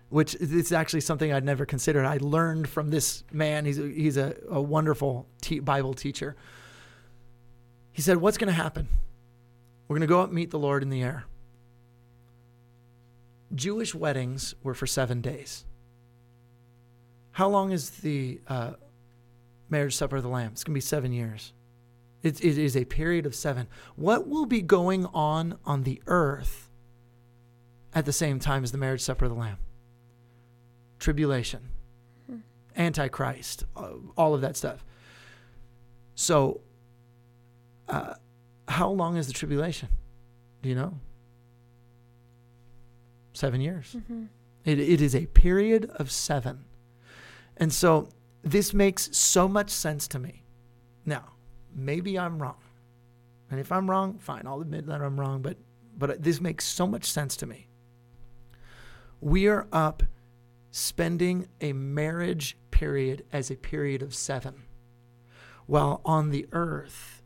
which 0.07 0.35
is 0.35 0.71
actually 0.71 1.01
something 1.01 1.33
I'd 1.33 1.43
never 1.43 1.65
considered. 1.65 2.05
I 2.05 2.17
learned 2.21 2.69
from 2.69 2.91
this 2.91 3.25
man. 3.33 3.65
He's 3.65 3.77
a, 3.77 3.89
he's 3.89 4.15
a, 4.15 4.37
a 4.49 4.61
wonderful 4.61 5.27
te- 5.41 5.59
Bible 5.59 5.93
teacher. 5.93 6.37
He 7.91 8.01
said, 8.01 8.17
What's 8.17 8.37
going 8.37 8.47
to 8.47 8.53
happen? 8.53 8.87
We're 9.87 9.95
going 9.95 10.07
to 10.07 10.07
go 10.07 10.21
up 10.21 10.27
and 10.27 10.35
meet 10.35 10.51
the 10.51 10.59
Lord 10.59 10.83
in 10.83 10.89
the 10.89 11.01
air. 11.01 11.25
Jewish 13.53 13.93
weddings 13.93 14.55
were 14.63 14.73
for 14.73 14.87
seven 14.87 15.21
days. 15.21 15.65
How 17.31 17.49
long 17.49 17.71
is 17.71 17.89
the 17.89 18.39
uh, 18.47 18.73
marriage 19.69 19.95
supper 19.95 20.17
of 20.17 20.23
the 20.23 20.29
Lamb? 20.29 20.51
It's 20.53 20.63
going 20.63 20.73
to 20.73 20.77
be 20.77 20.81
seven 20.81 21.11
years. 21.11 21.53
It, 22.23 22.43
it 22.43 22.57
is 22.57 22.77
a 22.77 22.85
period 22.85 23.25
of 23.25 23.33
seven. 23.33 23.67
What 23.95 24.27
will 24.27 24.45
be 24.45 24.61
going 24.61 25.05
on 25.07 25.57
on 25.65 25.83
the 25.83 26.01
earth 26.07 26.69
at 27.93 28.05
the 28.05 28.13
same 28.13 28.39
time 28.39 28.63
as 28.63 28.71
the 28.71 28.77
marriage 28.77 29.01
supper 29.01 29.25
of 29.25 29.31
the 29.31 29.37
Lamb? 29.37 29.57
Tribulation, 30.99 31.69
hmm. 32.27 32.37
Antichrist, 32.77 33.65
uh, 33.75 33.93
all 34.15 34.35
of 34.35 34.41
that 34.41 34.55
stuff. 34.55 34.85
So, 36.13 36.61
uh, 37.91 38.13
how 38.67 38.89
long 38.89 39.17
is 39.17 39.27
the 39.27 39.33
tribulation? 39.33 39.89
Do 40.61 40.69
you 40.69 40.75
know? 40.75 40.99
Seven 43.33 43.61
years. 43.61 43.95
Mm-hmm. 43.97 44.25
It, 44.65 44.79
it 44.79 45.01
is 45.01 45.15
a 45.15 45.25
period 45.27 45.91
of 45.95 46.11
seven. 46.11 46.65
And 47.57 47.71
so 47.71 48.09
this 48.43 48.73
makes 48.73 49.15
so 49.15 49.47
much 49.47 49.69
sense 49.69 50.07
to 50.09 50.19
me. 50.19 50.43
Now, 51.05 51.33
maybe 51.75 52.17
I'm 52.17 52.41
wrong. 52.41 52.57
And 53.49 53.59
if 53.59 53.71
I'm 53.71 53.89
wrong, 53.89 54.17
fine, 54.17 54.43
I'll 54.47 54.61
admit 54.61 54.87
that 54.87 55.01
I'm 55.01 55.19
wrong, 55.19 55.41
but 55.41 55.57
but 55.97 56.23
this 56.23 56.39
makes 56.39 56.65
so 56.65 56.87
much 56.87 57.05
sense 57.05 57.35
to 57.37 57.45
me. 57.45 57.67
We 59.19 59.47
are 59.47 59.67
up 59.71 60.03
spending 60.71 61.49
a 61.59 61.73
marriage 61.73 62.57
period 62.71 63.25
as 63.31 63.51
a 63.51 63.55
period 63.55 64.01
of 64.01 64.15
7. 64.15 64.63
While 65.67 66.01
on 66.05 66.29
the 66.31 66.47
earth 66.53 67.20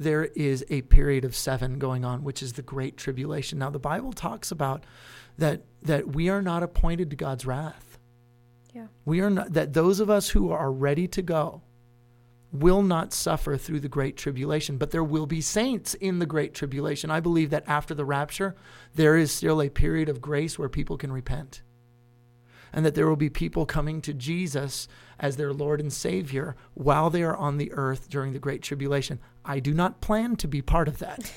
there 0.00 0.24
is 0.24 0.64
a 0.70 0.80
period 0.82 1.24
of 1.24 1.36
7 1.36 1.78
going 1.78 2.04
on, 2.04 2.24
which 2.24 2.42
is 2.42 2.54
the 2.54 2.62
great 2.62 2.96
tribulation. 2.96 3.58
Now 3.58 3.70
the 3.70 3.78
Bible 3.78 4.12
talks 4.12 4.50
about 4.50 4.84
that 5.36 5.62
that 5.82 6.08
we 6.08 6.28
are 6.28 6.42
not 6.42 6.62
appointed 6.62 7.10
to 7.10 7.16
God's 7.16 7.46
wrath. 7.46 7.98
Yeah. 8.74 8.86
We 9.04 9.20
are 9.20 9.30
not 9.30 9.52
that 9.52 9.74
those 9.74 10.00
of 10.00 10.08
us 10.08 10.30
who 10.30 10.50
are 10.50 10.72
ready 10.72 11.06
to 11.08 11.22
go 11.22 11.62
will 12.52 12.82
not 12.82 13.12
suffer 13.12 13.56
through 13.56 13.80
the 13.80 13.88
great 13.88 14.16
tribulation, 14.16 14.76
but 14.76 14.90
there 14.90 15.04
will 15.04 15.26
be 15.26 15.40
saints 15.40 15.94
in 15.94 16.18
the 16.18 16.26
great 16.26 16.54
tribulation. 16.54 17.10
I 17.10 17.20
believe 17.20 17.50
that 17.50 17.68
after 17.68 17.94
the 17.94 18.04
rapture, 18.04 18.56
there 18.94 19.16
is 19.16 19.30
still 19.30 19.62
a 19.62 19.68
period 19.68 20.08
of 20.08 20.20
grace 20.20 20.58
where 20.58 20.68
people 20.68 20.96
can 20.96 21.12
repent. 21.12 21.62
And 22.72 22.86
that 22.86 22.94
there 22.94 23.08
will 23.08 23.16
be 23.16 23.30
people 23.30 23.66
coming 23.66 24.00
to 24.02 24.14
Jesus 24.14 24.88
as 25.18 25.36
their 25.36 25.52
Lord 25.52 25.80
and 25.80 25.92
Savior 25.92 26.56
while 26.74 27.10
they 27.10 27.22
are 27.22 27.36
on 27.36 27.58
the 27.58 27.72
earth 27.72 28.08
during 28.08 28.32
the 28.32 28.38
Great 28.38 28.62
Tribulation. 28.62 29.20
I 29.44 29.60
do 29.60 29.72
not 29.72 30.00
plan 30.00 30.36
to 30.36 30.48
be 30.48 30.62
part 30.62 30.88
of 30.88 30.98
that. 30.98 31.32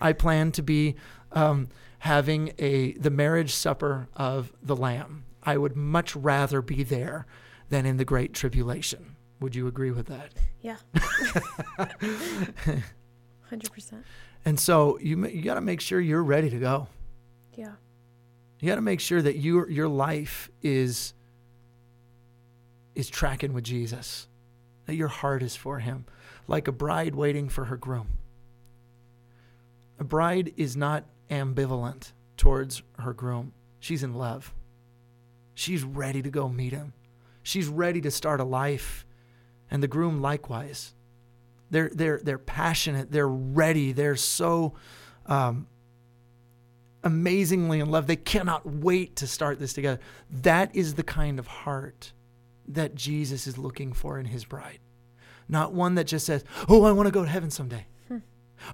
I 0.00 0.12
plan 0.12 0.52
to 0.52 0.62
be 0.62 0.96
um, 1.32 1.68
having 2.00 2.52
a 2.58 2.92
the 2.94 3.10
marriage 3.10 3.54
supper 3.54 4.08
of 4.14 4.52
the 4.62 4.76
Lamb. 4.76 5.24
I 5.42 5.56
would 5.56 5.76
much 5.76 6.14
rather 6.14 6.62
be 6.62 6.82
there 6.82 7.26
than 7.68 7.86
in 7.86 7.96
the 7.96 8.04
Great 8.04 8.32
Tribulation. 8.34 9.16
Would 9.40 9.56
you 9.56 9.66
agree 9.66 9.90
with 9.90 10.06
that? 10.06 10.32
Yeah. 10.60 10.76
100%. 13.50 14.04
And 14.44 14.58
so 14.58 14.98
you 14.98 15.26
you 15.26 15.42
got 15.42 15.54
to 15.54 15.60
make 15.60 15.80
sure 15.80 16.00
you're 16.00 16.22
ready 16.22 16.50
to 16.50 16.58
go. 16.58 16.88
Yeah. 17.54 17.72
You 18.60 18.68
got 18.68 18.76
to 18.76 18.82
make 18.82 19.00
sure 19.00 19.20
that 19.22 19.38
your 19.38 19.68
your 19.70 19.88
life 19.88 20.50
is 20.62 21.14
is 22.94 23.08
tracking 23.08 23.52
with 23.52 23.64
Jesus. 23.64 24.28
That 24.86 24.94
your 24.94 25.08
heart 25.08 25.42
is 25.42 25.54
for 25.54 25.78
him, 25.78 26.06
like 26.46 26.68
a 26.68 26.72
bride 26.72 27.14
waiting 27.14 27.48
for 27.48 27.66
her 27.66 27.76
groom. 27.76 28.18
A 29.98 30.04
bride 30.04 30.52
is 30.56 30.76
not 30.76 31.04
ambivalent 31.30 32.12
towards 32.36 32.82
her 32.98 33.12
groom. 33.12 33.52
She's 33.78 34.02
in 34.02 34.14
love. 34.14 34.52
She's 35.54 35.84
ready 35.84 36.22
to 36.22 36.30
go 36.30 36.48
meet 36.48 36.72
him. 36.72 36.92
She's 37.42 37.68
ready 37.68 38.00
to 38.00 38.10
start 38.10 38.40
a 38.40 38.44
life 38.44 39.06
and 39.70 39.82
the 39.82 39.88
groom 39.88 40.20
likewise. 40.20 40.94
They're, 41.70 41.90
they're, 41.92 42.20
they're 42.22 42.38
passionate, 42.38 43.10
they're 43.10 43.26
ready, 43.26 43.92
they're 43.92 44.16
so 44.16 44.74
um, 45.26 45.66
amazingly 47.02 47.80
in 47.80 47.90
love. 47.90 48.06
They 48.06 48.16
cannot 48.16 48.66
wait 48.66 49.16
to 49.16 49.26
start 49.26 49.58
this 49.58 49.72
together. 49.72 50.00
That 50.30 50.74
is 50.76 50.94
the 50.94 51.02
kind 51.02 51.38
of 51.38 51.46
heart 51.46 52.12
that 52.68 52.94
Jesus 52.94 53.46
is 53.46 53.56
looking 53.56 53.92
for 53.92 54.18
in 54.18 54.26
his 54.26 54.44
bride. 54.44 54.78
Not 55.52 55.74
one 55.74 55.96
that 55.96 56.04
just 56.04 56.24
says, 56.24 56.44
Oh, 56.66 56.84
I 56.84 56.92
want 56.92 57.08
to 57.08 57.12
go 57.12 57.22
to 57.22 57.28
heaven 57.28 57.50
someday. 57.50 57.84
Hmm. 58.08 58.18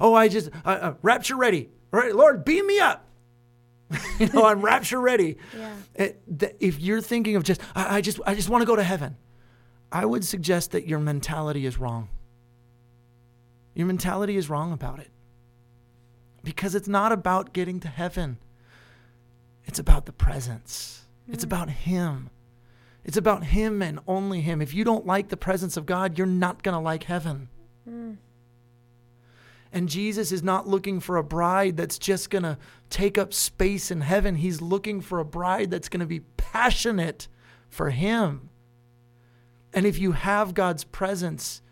Oh, 0.00 0.14
I 0.14 0.28
just, 0.28 0.48
uh, 0.64 0.68
uh, 0.68 0.94
rapture 1.02 1.36
ready. 1.36 1.70
All 1.92 1.98
right, 1.98 2.14
Lord, 2.14 2.44
beam 2.44 2.68
me 2.68 2.78
up. 2.78 3.04
you 4.20 4.28
know, 4.28 4.46
I'm 4.46 4.62
rapture 4.62 5.00
ready. 5.00 5.38
Yeah. 5.56 5.74
It, 5.96 6.38
th- 6.38 6.54
if 6.60 6.78
you're 6.78 7.00
thinking 7.00 7.34
of 7.34 7.42
just, 7.42 7.60
I, 7.74 7.96
I 7.96 8.00
just, 8.00 8.20
I 8.24 8.36
just 8.36 8.48
want 8.48 8.62
to 8.62 8.66
go 8.66 8.76
to 8.76 8.84
heaven. 8.84 9.16
I 9.90 10.04
would 10.04 10.24
suggest 10.24 10.70
that 10.70 10.86
your 10.86 11.00
mentality 11.00 11.66
is 11.66 11.78
wrong. 11.78 12.10
Your 13.74 13.88
mentality 13.88 14.36
is 14.36 14.48
wrong 14.48 14.72
about 14.72 15.00
it. 15.00 15.10
Because 16.44 16.76
it's 16.76 16.86
not 16.86 17.10
about 17.10 17.52
getting 17.52 17.80
to 17.80 17.88
heaven, 17.88 18.38
it's 19.64 19.80
about 19.80 20.06
the 20.06 20.12
presence, 20.12 21.02
mm. 21.28 21.34
it's 21.34 21.42
about 21.42 21.70
Him. 21.70 22.30
It's 23.08 23.16
about 23.16 23.44
Him 23.44 23.80
and 23.80 24.00
only 24.06 24.42
Him. 24.42 24.60
If 24.60 24.74
you 24.74 24.84
don't 24.84 25.06
like 25.06 25.30
the 25.30 25.36
presence 25.38 25.78
of 25.78 25.86
God, 25.86 26.18
you're 26.18 26.26
not 26.26 26.62
going 26.62 26.74
to 26.74 26.78
like 26.78 27.04
heaven. 27.04 27.48
Mm. 27.88 28.18
And 29.72 29.88
Jesus 29.88 30.30
is 30.30 30.42
not 30.42 30.68
looking 30.68 31.00
for 31.00 31.16
a 31.16 31.24
bride 31.24 31.78
that's 31.78 31.98
just 31.98 32.28
going 32.28 32.42
to 32.42 32.58
take 32.90 33.16
up 33.16 33.32
space 33.32 33.90
in 33.90 34.02
heaven. 34.02 34.34
He's 34.34 34.60
looking 34.60 35.00
for 35.00 35.20
a 35.20 35.24
bride 35.24 35.70
that's 35.70 35.88
going 35.88 36.00
to 36.00 36.06
be 36.06 36.20
passionate 36.36 37.28
for 37.70 37.88
Him. 37.88 38.50
And 39.72 39.86
if 39.86 39.98
you 39.98 40.12
have 40.12 40.52
God's 40.52 40.84
presence, 40.84 41.62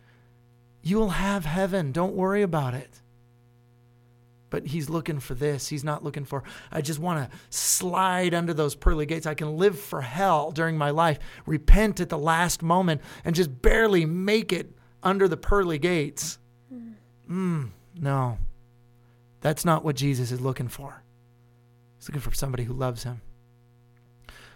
you 0.83 0.97
will 0.97 1.11
have 1.11 1.45
heaven. 1.45 1.93
Don't 1.93 2.15
worry 2.15 2.41
about 2.41 2.73
it. 2.73 3.03
But 4.57 4.69
he's 4.69 4.89
looking 4.89 5.21
for 5.21 5.35
this. 5.35 5.69
He's 5.69 5.85
not 5.85 6.03
looking 6.03 6.25
for, 6.25 6.43
I 6.73 6.81
just 6.81 6.99
want 6.99 7.31
to 7.31 7.39
slide 7.51 8.33
under 8.33 8.55
those 8.55 8.75
pearly 8.75 9.05
gates. 9.05 9.27
I 9.27 9.35
can 9.35 9.59
live 9.59 9.79
for 9.79 10.01
hell 10.01 10.51
during 10.51 10.79
my 10.79 10.89
life, 10.89 11.19
repent 11.45 12.01
at 12.01 12.09
the 12.09 12.17
last 12.17 12.63
moment, 12.63 13.03
and 13.23 13.37
just 13.37 13.61
barely 13.61 14.07
make 14.07 14.55
it 14.55 14.73
under 15.03 15.29
the 15.29 15.37
pearly 15.37 15.79
gates. 15.79 16.39
Mm, 17.31 17.73
no. 18.01 18.39
That's 19.43 19.67
not 19.67 19.85
what 19.85 19.95
Jesus 19.95 20.33
is 20.33 20.41
looking 20.41 20.69
for. 20.69 21.03
He's 21.99 22.09
looking 22.09 22.23
for 22.23 22.33
somebody 22.33 22.65
who 22.65 22.73
loves 22.73 23.03
him. 23.03 23.21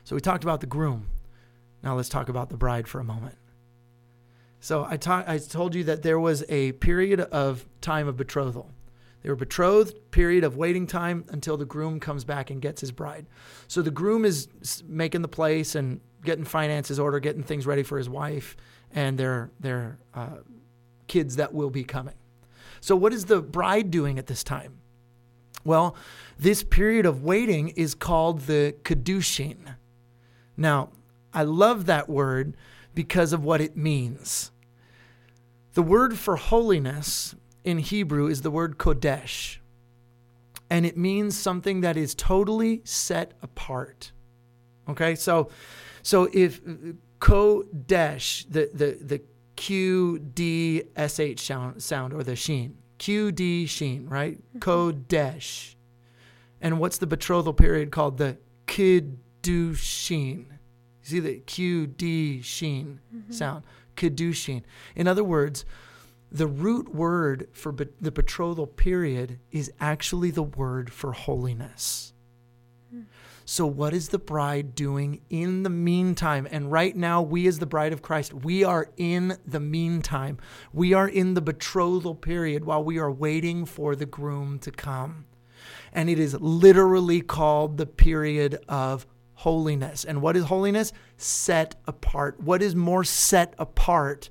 So 0.05 0.15
we 0.15 0.23
talked 0.23 0.45
about 0.45 0.63
the 0.63 0.67
groom. 0.67 1.09
Now 1.83 1.95
let's 1.95 2.09
talk 2.09 2.31
about 2.31 2.49
the 2.49 2.57
bride 2.57 2.89
for 2.89 3.01
a 3.01 3.05
moment. 3.05 3.37
So 4.61 4.87
I, 4.89 4.97
ta- 4.97 5.25
I 5.27 5.37
told 5.37 5.75
you 5.75 5.85
that 5.85 6.03
there 6.03 6.19
was 6.19 6.43
a 6.49 6.73
period 6.73 7.21
of 7.21 7.67
time 7.83 8.09
of 8.09 8.17
betrothal. 8.17 8.71
They 9.23 9.29
were 9.29 9.37
betrothed, 9.37 10.11
period 10.11 10.45
of 10.45 10.57
waiting 10.57 10.87
time 10.87 11.25
until 11.29 11.57
the 11.57 11.67
groom 11.67 12.01
comes 12.01 12.25
back 12.25 12.51
and 12.51 12.61
gets 12.61 12.81
his 12.81 12.91
bride. 12.91 13.27
So 13.69 13.83
the 13.83 13.91
groom 13.91 14.25
is 14.25 14.49
making 14.87 15.23
the 15.23 15.29
place 15.29 15.75
and 15.75 16.01
getting 16.25 16.45
finances 16.45 16.99
order, 16.99 17.21
getting 17.21 17.43
things 17.43 17.67
ready 17.67 17.83
for 17.83 17.99
his 17.99 18.09
wife, 18.09 18.57
and 18.93 19.19
they're 19.19 19.51
they're 19.61 19.99
uh, 20.15 20.39
kids 21.07 21.37
that 21.37 21.53
will 21.53 21.71
be 21.71 21.85
coming. 21.85 22.15
So, 22.81 22.97
what 22.97 23.13
is 23.13 23.27
the 23.27 23.43
bride 23.43 23.91
doing 23.91 24.19
at 24.19 24.27
this 24.27 24.43
time? 24.43 24.79
Well, 25.65 25.95
this 26.39 26.63
period 26.63 27.05
of 27.05 27.23
waiting 27.23 27.69
is 27.71 27.95
called 27.95 28.43
the 28.43 28.75
Kedushin. 28.83 29.77
Now, 30.57 30.89
I 31.35 31.43
love 31.43 31.87
that 31.87 32.09
word 32.09 32.57
because 32.95 33.33
of 33.33 33.45
what 33.45 33.61
it 33.61 33.77
means. 33.77 34.51
The 35.75 35.83
word 35.83 36.19
for 36.19 36.37
holiness 36.37 37.35
in 37.65 37.79
Hebrew 37.79 38.27
is 38.27 38.43
the 38.43 38.51
word 38.51 38.79
Kodesh, 38.79 39.59
and 40.69 40.87
it 40.87 40.97
means 40.97 41.37
something 41.37 41.81
that 41.83 41.97
is 41.97 42.15
totally 42.15 42.81
set 42.85 43.33
apart. 43.43 44.13
Okay, 44.89 45.15
so 45.15 45.51
so 46.03 46.29
if 46.33 46.61
Kodesh, 47.21 48.47
the 48.51 48.71
the 48.73 48.99
the 49.01 49.23
Q 49.57 50.19
D 50.19 50.85
S 50.97 51.21
H 51.21 51.41
sound, 51.41 51.83
sound 51.83 52.15
or 52.15 52.23
the 52.23 52.35
sheen, 52.35 52.79
Q 52.99 53.31
D 53.31 53.67
sheen, 53.67 54.09
right? 54.09 54.39
Mm-hmm. 54.39 54.59
Kodesh, 54.59 55.75
and 56.61 56.81
what's 56.81 56.99
the 56.99 57.07
betrothal 57.07 57.53
period 57.53 57.91
called? 57.91 58.17
The 58.17 58.39
Kiddushin. 58.67 60.47
You 60.47 60.47
see 61.03 61.21
the 61.21 61.41
Q 61.41 61.87
D 61.87 62.41
sheen 62.41 63.01
mm-hmm. 63.15 63.33
sound, 63.33 63.65
Kiddushin. 63.97 64.63
In 64.97 65.07
other 65.07 65.25
words, 65.25 65.65
the 66.31 66.47
root 66.47 66.95
word 66.95 67.49
for 67.53 67.73
be- 67.73 67.89
the 68.01 68.13
betrothal 68.13 68.67
period 68.67 69.39
is 69.51 69.73
actually 69.81 70.31
the 70.31 70.43
word 70.43 70.93
for 70.93 71.13
holiness. 71.13 72.13
Hmm. 72.91 73.03
So, 73.45 73.67
what 73.67 73.93
is 73.93 74.11
the 74.11 74.19
bride 74.19 74.75
doing 74.75 75.23
in 75.29 75.65
the 75.65 75.71
meantime? 75.71 76.47
And 76.51 76.71
right 76.71 76.95
now, 76.95 77.21
we 77.21 77.47
as 77.49 77.59
the 77.59 77.67
bride 77.67 77.93
of 77.93 78.03
Christ, 78.03 78.33
we 78.33 78.63
are 78.63 78.91
in 78.97 79.39
the 79.45 79.61
meantime. 79.61 80.39
We 80.73 80.93
are 80.93 81.09
in 81.09 81.35
the 81.35 81.41
betrothal 81.41 82.15
period 82.15 82.65
while 82.65 82.85
we 82.85 82.99
are 82.99 83.11
waiting 83.11 83.65
for 83.65 83.97
the 83.97 84.07
groom 84.07 84.59
to 84.61 84.71
come. 84.71 85.27
And 85.93 86.09
it 86.09 86.21
is 86.21 86.35
literally 86.41 87.21
called 87.21 87.77
the 87.77 87.87
period 87.87 88.59
of 88.69 89.05
holiness. 89.35 90.05
And 90.05 90.23
what 90.23 90.37
is 90.37 90.45
holiness? 90.45 90.93
Set 91.17 91.75
apart. 91.89 92.39
What 92.41 92.63
is 92.63 92.77
more 92.77 93.03
set 93.03 93.55
apart 93.59 94.31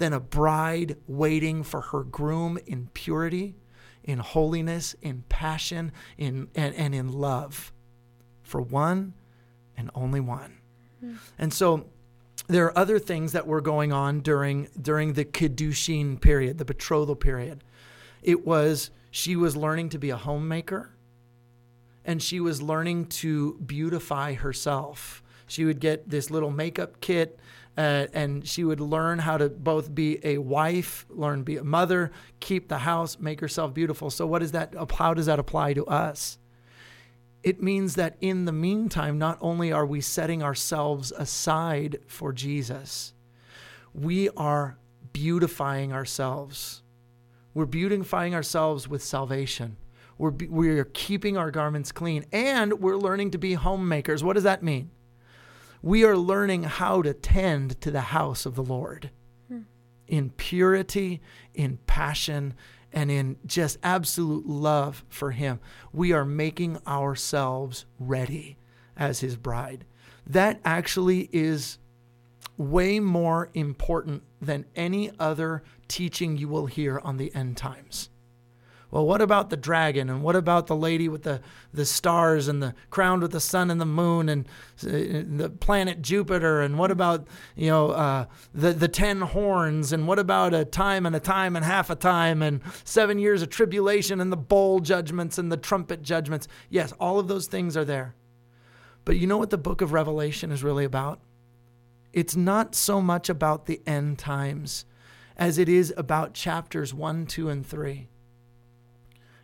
than 0.00 0.12
a 0.12 0.20
bride 0.20 0.96
waiting 1.06 1.62
for 1.62 1.80
her 1.80 2.02
groom 2.02 2.58
in 2.66 2.88
purity, 2.92 3.54
in 4.02 4.18
holiness, 4.18 4.96
in 5.00 5.22
passion, 5.28 5.92
in, 6.18 6.48
and, 6.56 6.74
and 6.74 6.94
in 6.94 7.12
love? 7.12 7.72
for 8.50 8.60
one 8.60 9.14
and 9.76 9.90
only 9.94 10.20
one. 10.20 10.58
Mm-hmm. 11.02 11.16
And 11.38 11.54
so 11.54 11.86
there 12.48 12.66
are 12.66 12.76
other 12.76 12.98
things 12.98 13.32
that 13.32 13.46
were 13.46 13.60
going 13.60 13.92
on 13.92 14.20
during 14.20 14.68
during 14.80 15.14
the 15.14 15.24
kiddushin 15.24 16.20
period, 16.20 16.58
the 16.58 16.64
betrothal 16.64 17.14
period. 17.14 17.62
It 18.22 18.44
was 18.44 18.90
she 19.10 19.36
was 19.36 19.56
learning 19.56 19.90
to 19.90 19.98
be 19.98 20.10
a 20.10 20.16
homemaker 20.16 20.90
and 22.04 22.22
she 22.22 22.40
was 22.40 22.60
learning 22.60 23.06
to 23.06 23.54
beautify 23.64 24.34
herself. 24.34 25.22
She 25.46 25.64
would 25.64 25.80
get 25.80 26.10
this 26.10 26.30
little 26.30 26.50
makeup 26.50 27.00
kit 27.00 27.38
uh, 27.76 28.06
and 28.12 28.46
she 28.46 28.64
would 28.64 28.80
learn 28.80 29.18
how 29.20 29.38
to 29.38 29.48
both 29.48 29.94
be 29.94 30.18
a 30.24 30.38
wife, 30.38 31.06
learn 31.08 31.42
be 31.42 31.56
a 31.56 31.64
mother, 31.64 32.10
keep 32.40 32.68
the 32.68 32.78
house, 32.78 33.18
make 33.18 33.40
herself 33.40 33.72
beautiful. 33.72 34.10
So 34.10 34.26
what 34.26 34.42
is 34.42 34.52
that 34.52 34.74
how 34.96 35.14
does 35.14 35.26
that 35.26 35.38
apply 35.38 35.74
to 35.74 35.86
us? 35.86 36.38
it 37.42 37.62
means 37.62 37.94
that 37.94 38.16
in 38.20 38.44
the 38.44 38.52
meantime, 38.52 39.18
not 39.18 39.38
only 39.40 39.72
are 39.72 39.86
we 39.86 40.00
setting 40.00 40.42
ourselves 40.42 41.12
aside 41.12 41.98
for 42.06 42.32
Jesus, 42.32 43.14
we 43.94 44.28
are 44.30 44.78
beautifying 45.12 45.92
ourselves. 45.92 46.82
We're 47.54 47.66
beautifying 47.66 48.34
ourselves 48.34 48.88
with 48.88 49.02
salvation. 49.02 49.76
We're, 50.18 50.34
we're 50.48 50.84
keeping 50.84 51.38
our 51.38 51.50
garments 51.50 51.92
clean 51.92 52.26
and 52.30 52.74
we're 52.74 52.96
learning 52.98 53.30
to 53.32 53.38
be 53.38 53.54
homemakers. 53.54 54.22
What 54.22 54.34
does 54.34 54.44
that 54.44 54.62
mean? 54.62 54.90
We 55.82 56.04
are 56.04 56.16
learning 56.16 56.64
how 56.64 57.02
to 57.02 57.14
tend 57.14 57.80
to 57.80 57.90
the 57.90 58.00
house 58.00 58.44
of 58.44 58.54
the 58.54 58.62
Lord 58.62 59.10
hmm. 59.48 59.62
in 60.06 60.30
purity, 60.30 61.20
in 61.54 61.78
passion, 61.86 62.54
and 62.92 63.10
in 63.10 63.36
just 63.46 63.78
absolute 63.82 64.46
love 64.46 65.04
for 65.08 65.30
Him, 65.30 65.60
we 65.92 66.12
are 66.12 66.24
making 66.24 66.78
ourselves 66.86 67.86
ready 67.98 68.56
as 68.96 69.20
His 69.20 69.36
bride. 69.36 69.84
That 70.26 70.60
actually 70.64 71.30
is 71.32 71.78
way 72.56 73.00
more 73.00 73.48
important 73.54 74.22
than 74.40 74.66
any 74.76 75.10
other 75.18 75.62
teaching 75.88 76.36
you 76.36 76.46
will 76.46 76.66
hear 76.66 76.98
on 76.98 77.16
the 77.16 77.34
end 77.34 77.56
times. 77.56 78.09
Well, 78.90 79.06
what 79.06 79.22
about 79.22 79.50
the 79.50 79.56
dragon? 79.56 80.10
And 80.10 80.22
what 80.22 80.34
about 80.34 80.66
the 80.66 80.74
lady 80.74 81.08
with 81.08 81.22
the, 81.22 81.40
the 81.72 81.84
stars 81.84 82.48
and 82.48 82.60
the 82.60 82.74
crowned 82.90 83.22
with 83.22 83.30
the 83.30 83.40
sun 83.40 83.70
and 83.70 83.80
the 83.80 83.86
moon 83.86 84.28
and 84.28 84.46
uh, 84.84 84.90
the 84.90 85.52
planet 85.60 86.02
Jupiter? 86.02 86.60
And 86.60 86.76
what 86.76 86.90
about, 86.90 87.28
you 87.54 87.68
know, 87.68 87.90
uh, 87.90 88.24
the, 88.52 88.72
the 88.72 88.88
ten 88.88 89.20
horns? 89.20 89.92
And 89.92 90.08
what 90.08 90.18
about 90.18 90.54
a 90.54 90.64
time 90.64 91.06
and 91.06 91.14
a 91.14 91.20
time 91.20 91.54
and 91.54 91.64
half 91.64 91.88
a 91.88 91.94
time 91.94 92.42
and 92.42 92.60
seven 92.82 93.20
years 93.20 93.42
of 93.42 93.50
tribulation 93.50 94.20
and 94.20 94.32
the 94.32 94.36
bowl 94.36 94.80
judgments 94.80 95.38
and 95.38 95.52
the 95.52 95.56
trumpet 95.56 96.02
judgments? 96.02 96.48
Yes, 96.68 96.92
all 96.98 97.20
of 97.20 97.28
those 97.28 97.46
things 97.46 97.76
are 97.76 97.84
there. 97.84 98.16
But 99.04 99.18
you 99.18 99.26
know 99.28 99.38
what 99.38 99.50
the 99.50 99.58
book 99.58 99.80
of 99.80 99.92
Revelation 99.92 100.50
is 100.50 100.64
really 100.64 100.84
about? 100.84 101.20
It's 102.12 102.34
not 102.34 102.74
so 102.74 103.00
much 103.00 103.28
about 103.28 103.66
the 103.66 103.80
end 103.86 104.18
times 104.18 104.84
as 105.36 105.58
it 105.58 105.68
is 105.68 105.94
about 105.96 106.34
chapters 106.34 106.92
1, 106.92 107.26
2, 107.26 107.48
and 107.48 107.64
3 107.64 108.08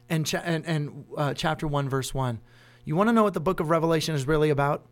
and, 0.08 0.26
cha- 0.26 0.42
and, 0.44 0.64
and 0.66 1.04
uh, 1.16 1.34
chapter 1.34 1.66
1, 1.66 1.88
verse 1.88 2.14
1. 2.14 2.40
You 2.84 2.96
want 2.96 3.08
to 3.08 3.12
know 3.12 3.24
what 3.24 3.34
the 3.34 3.40
book 3.40 3.60
of 3.60 3.70
Revelation 3.70 4.14
is 4.14 4.26
really 4.26 4.50
about? 4.50 4.86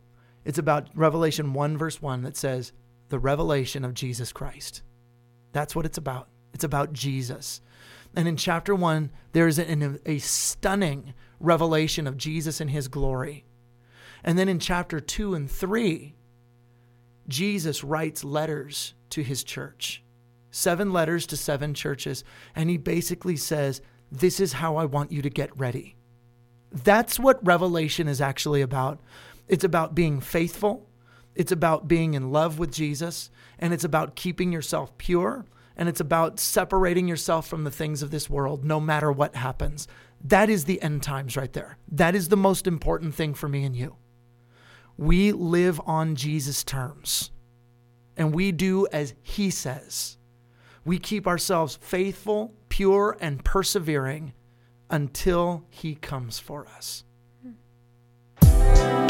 It's 0.45 0.59
about 0.59 0.89
Revelation 0.95 1.53
1, 1.53 1.79
verse 1.79 2.03
1 2.03 2.23
that 2.23 2.37
says, 2.37 2.73
the 3.09 3.19
revelation 3.19 3.85
of 3.85 3.95
Jesus 3.95 4.33
Christ. 4.33 4.83
That's 5.53 5.77
what 5.77 5.87
it's 5.87 5.99
about. 5.99 6.29
It's 6.53 6.65
about 6.65 6.93
Jesus. 6.93 7.61
And 8.17 8.29
in 8.29 8.37
chapter 8.37 8.75
1, 8.75 9.11
there's 9.33 9.59
an, 9.59 10.01
a 10.07 10.19
stunning 10.19 11.15
revelation 11.41 12.07
of 12.07 12.17
Jesus 12.17 12.61
and 12.61 12.71
his 12.71 12.89
glory. 12.89 13.45
And 14.23 14.39
then 14.39 14.49
in 14.49 14.59
chapter 14.59 15.01
2 15.01 15.35
and 15.35 15.51
3, 15.51 16.15
Jesus 17.29 17.85
writes 17.85 18.25
letters 18.25 18.95
to 19.11 19.23
his 19.23 19.45
church. 19.45 20.03
Seven 20.51 20.93
letters 20.93 21.27
to 21.27 21.37
seven 21.37 21.75
churches. 21.75 22.25
And 22.55 22.71
he 22.71 22.77
basically 22.77 23.37
says, 23.37 23.81
this 24.15 24.39
is 24.39 24.55
how 24.55 24.77
I 24.77 24.85
want 24.85 25.11
you 25.11 25.23
to 25.23 25.31
get 25.31 25.57
ready. 25.59 25.97
That's 26.73 27.19
what 27.19 27.45
Revelation 27.45 28.09
is 28.09 28.21
actually 28.21 28.63
about. 28.63 29.01
It's 29.49 29.65
about 29.65 29.95
being 29.95 30.21
faithful, 30.21 30.89
it's 31.35 31.53
about 31.53 31.89
being 31.89 32.15
in 32.15 32.31
love 32.31 32.59
with 32.59 32.73
Jesus, 32.73 33.31
and 33.59 33.75
it's 33.75 33.85
about 33.85 34.15
keeping 34.15 34.53
yourself 34.53 34.97
pure, 34.99 35.47
and 35.77 35.89
it's 35.89 36.01
about 36.01 36.39
separating 36.39 37.09
yourself 37.09 37.47
from 37.47 37.65
the 37.65 37.71
things 37.71 38.03
of 38.03 38.11
this 38.11 38.31
world 38.31 38.65
no 38.65 38.81
matter 38.81 39.11
what 39.11 39.35
happens. 39.35 39.89
That 40.23 40.49
is 40.49 40.65
the 40.65 40.81
end 40.81 41.03
times 41.03 41.37
right 41.37 41.53
there. 41.53 41.77
That 41.91 42.15
is 42.15 42.29
the 42.29 42.37
most 42.37 42.67
important 42.67 43.15
thing 43.15 43.35
for 43.35 43.49
me 43.49 43.65
and 43.65 43.77
you. 43.77 43.97
We 44.97 45.33
live 45.33 45.81
on 45.87 46.15
Jesus' 46.15 46.63
terms, 46.63 47.31
and 48.17 48.33
we 48.33 48.53
do 48.53 48.87
as 48.93 49.15
He 49.23 49.51
says. 49.51 50.19
We 50.85 50.99
keep 50.99 51.27
ourselves 51.27 51.79
faithful 51.81 52.55
pure 52.75 53.17
and 53.21 53.45
persevering 53.45 54.33
until 54.91 55.63
he 55.71 55.95
comes 55.95 56.41
for 56.41 56.67
us. 56.67 57.05
Hmm. 58.43 59.04